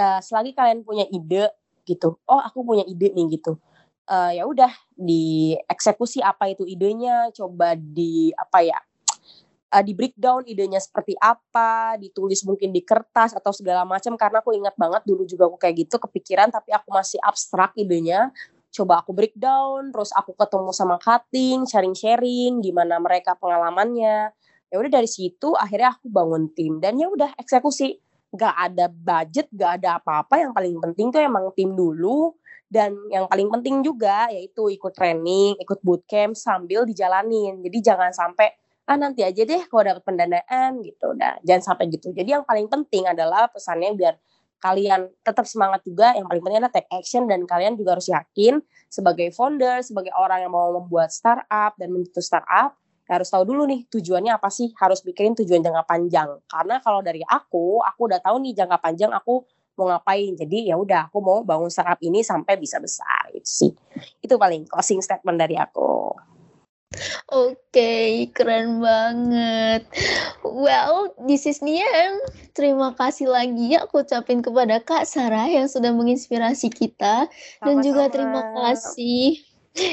uh, 0.00 0.20
selagi 0.24 0.56
kalian 0.56 0.80
punya 0.80 1.04
ide 1.12 1.52
gitu, 1.84 2.16
oh 2.24 2.40
aku 2.40 2.64
punya 2.64 2.80
ide 2.88 3.12
nih 3.12 3.36
gitu, 3.36 3.60
uh, 4.08 4.32
ya 4.32 4.48
udah 4.48 4.72
dieksekusi 4.96 6.24
apa 6.24 6.56
itu 6.56 6.64
idenya, 6.64 7.28
coba 7.36 7.76
di 7.76 8.32
apa 8.32 8.64
ya, 8.64 8.80
uh, 9.76 9.82
di 9.84 9.92
breakdown 9.92 10.48
idenya 10.48 10.80
seperti 10.80 11.20
apa, 11.20 12.00
ditulis 12.00 12.40
mungkin 12.48 12.72
di 12.72 12.80
kertas 12.80 13.36
atau 13.36 13.52
segala 13.52 13.84
macam 13.84 14.16
karena 14.16 14.40
aku 14.40 14.56
ingat 14.56 14.72
banget 14.80 15.04
dulu 15.04 15.28
juga 15.28 15.52
aku 15.52 15.60
kayak 15.60 15.84
gitu 15.84 16.00
kepikiran 16.00 16.48
tapi 16.48 16.72
aku 16.72 16.88
masih 16.96 17.20
abstrak 17.20 17.76
idenya 17.76 18.32
coba 18.70 19.02
aku 19.02 19.10
breakdown 19.10 19.90
terus 19.90 20.14
aku 20.14 20.32
ketemu 20.38 20.70
sama 20.70 20.96
cutting 21.02 21.66
sharing-sharing 21.66 22.62
gimana 22.62 23.02
mereka 23.02 23.34
pengalamannya. 23.34 24.30
Ya 24.70 24.76
udah 24.78 24.90
dari 24.90 25.10
situ 25.10 25.58
akhirnya 25.58 25.98
aku 25.98 26.06
bangun 26.06 26.54
tim 26.54 26.78
dan 26.78 26.94
ya 26.96 27.10
udah 27.10 27.34
eksekusi. 27.36 27.98
Gak 28.30 28.54
ada 28.54 28.86
budget 28.86 29.50
gak 29.50 29.82
ada 29.82 29.98
apa-apa. 29.98 30.38
Yang 30.38 30.52
paling 30.54 30.76
penting 30.78 31.06
tuh 31.10 31.20
emang 31.20 31.50
tim 31.58 31.74
dulu 31.74 32.30
dan 32.70 32.94
yang 33.10 33.26
paling 33.26 33.50
penting 33.50 33.82
juga 33.82 34.30
yaitu 34.30 34.70
ikut 34.70 34.94
training 34.94 35.58
ikut 35.58 35.82
bootcamp 35.82 36.38
sambil 36.38 36.86
dijalanin. 36.86 37.58
Jadi 37.66 37.78
jangan 37.82 38.14
sampai 38.14 38.54
ah 38.86 38.98
nanti 38.98 39.22
aja 39.22 39.42
deh 39.42 39.66
kalau 39.66 39.82
dapat 39.82 40.02
pendanaan 40.06 40.78
gitu. 40.86 41.18
Udah 41.18 41.42
jangan 41.42 41.74
sampai 41.74 41.90
gitu. 41.90 42.14
Jadi 42.14 42.30
yang 42.38 42.46
paling 42.46 42.70
penting 42.70 43.10
adalah 43.10 43.50
pesannya 43.50 43.90
biar 43.98 44.14
kalian 44.60 45.08
tetap 45.24 45.48
semangat 45.48 45.80
juga 45.82 46.12
yang 46.12 46.28
paling 46.28 46.44
penting 46.44 46.60
adalah 46.60 46.74
take 46.74 46.90
action 46.92 47.24
dan 47.26 47.48
kalian 47.48 47.74
juga 47.74 47.96
harus 47.96 48.12
yakin 48.12 48.60
sebagai 48.92 49.32
founder 49.32 49.80
sebagai 49.80 50.12
orang 50.14 50.44
yang 50.44 50.52
mau 50.52 50.70
membuat 50.76 51.10
startup 51.10 51.74
dan 51.80 51.88
mencetus 51.90 52.28
startup 52.28 52.76
harus 53.10 53.26
tahu 53.26 53.42
dulu 53.42 53.66
nih 53.66 53.90
tujuannya 53.90 54.38
apa 54.38 54.46
sih 54.54 54.70
harus 54.78 55.02
bikin 55.02 55.34
tujuan 55.34 55.66
jangka 55.66 55.82
panjang. 55.82 56.30
Karena 56.46 56.78
kalau 56.78 57.02
dari 57.02 57.26
aku 57.26 57.82
aku 57.82 58.06
udah 58.06 58.22
tahu 58.22 58.38
nih 58.38 58.54
jangka 58.54 58.78
panjang 58.78 59.10
aku 59.10 59.42
mau 59.74 59.90
ngapain. 59.90 60.38
Jadi 60.38 60.70
ya 60.70 60.78
udah 60.78 61.10
aku 61.10 61.18
mau 61.18 61.42
bangun 61.42 61.66
startup 61.66 61.98
ini 62.06 62.22
sampai 62.22 62.54
bisa 62.54 62.78
besar. 62.78 63.34
Itu 63.34 63.50
sih. 63.50 63.72
Itu 64.22 64.38
paling 64.38 64.70
closing 64.70 65.02
statement 65.02 65.42
dari 65.42 65.58
aku 65.58 66.14
Oke, 67.30 68.26
keren 68.34 68.82
banget. 68.82 69.86
Well, 70.42 71.14
this 71.22 71.46
is 71.46 71.62
Niam. 71.62 72.18
Terima 72.50 72.90
kasih 72.98 73.30
lagi 73.30 73.78
ya 73.78 73.86
aku 73.86 74.02
ucapin 74.02 74.42
kepada 74.42 74.82
Kak 74.82 75.06
Sarah 75.06 75.46
yang 75.46 75.70
sudah 75.70 75.94
menginspirasi 75.94 76.66
kita 76.66 77.30
Sama-sama. 77.30 77.62
dan 77.62 77.74
juga 77.86 78.04
terima 78.10 78.42
kasih 78.58 79.38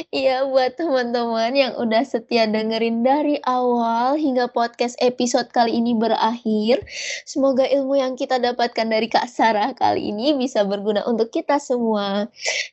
Iya 0.09 0.49
buat 0.49 0.73
teman-teman 0.73 1.53
yang 1.53 1.77
udah 1.77 2.01
setia 2.01 2.49
dengerin 2.49 3.05
dari 3.05 3.37
awal 3.45 4.17
hingga 4.17 4.49
podcast 4.49 4.97
episode 4.97 5.53
kali 5.53 5.77
ini 5.77 5.93
berakhir. 5.93 6.81
Semoga 7.29 7.61
ilmu 7.61 7.93
yang 7.93 8.17
kita 8.17 8.41
dapatkan 8.41 8.89
dari 8.89 9.05
Kak 9.05 9.29
Sarah 9.29 9.77
kali 9.77 10.09
ini 10.09 10.33
bisa 10.33 10.65
berguna 10.65 11.05
untuk 11.05 11.29
kita 11.29 11.61
semua. 11.61 12.25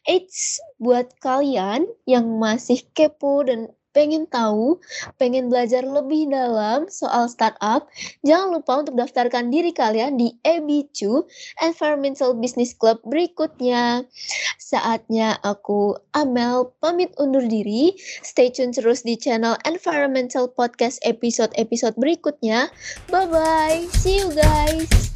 Eits, 0.09 0.65
buat 0.81 1.13
kalian 1.21 1.85
yang 2.09 2.41
masih 2.41 2.81
kepo 2.97 3.45
dan 3.45 3.69
pengen 3.95 4.27
tahu, 4.27 4.83
pengen 5.17 5.49
belajar 5.49 5.87
lebih 5.87 6.29
dalam 6.29 6.91
soal 6.91 7.31
startup, 7.31 7.87
jangan 8.27 8.59
lupa 8.59 8.83
untuk 8.83 8.99
daftarkan 8.99 9.49
diri 9.49 9.71
kalian 9.71 10.19
di 10.19 10.35
EBICU 10.43 11.25
Environmental 11.63 12.35
Business 12.35 12.75
Club 12.75 13.01
berikutnya. 13.07 14.05
Saatnya 14.59 15.39
aku 15.47 15.95
Amel 16.13 16.75
pamit 16.83 17.15
undur 17.17 17.47
diri. 17.47 17.95
Stay 18.27 18.51
tune 18.51 18.75
terus 18.75 19.07
di 19.07 19.15
channel 19.15 19.55
Environmental 19.63 20.51
Podcast 20.51 20.99
episode-episode 21.07 21.95
berikutnya. 21.95 22.75
Bye 23.09 23.31
bye. 23.31 23.87
See 23.95 24.19
you 24.19 24.35
guys. 24.35 25.14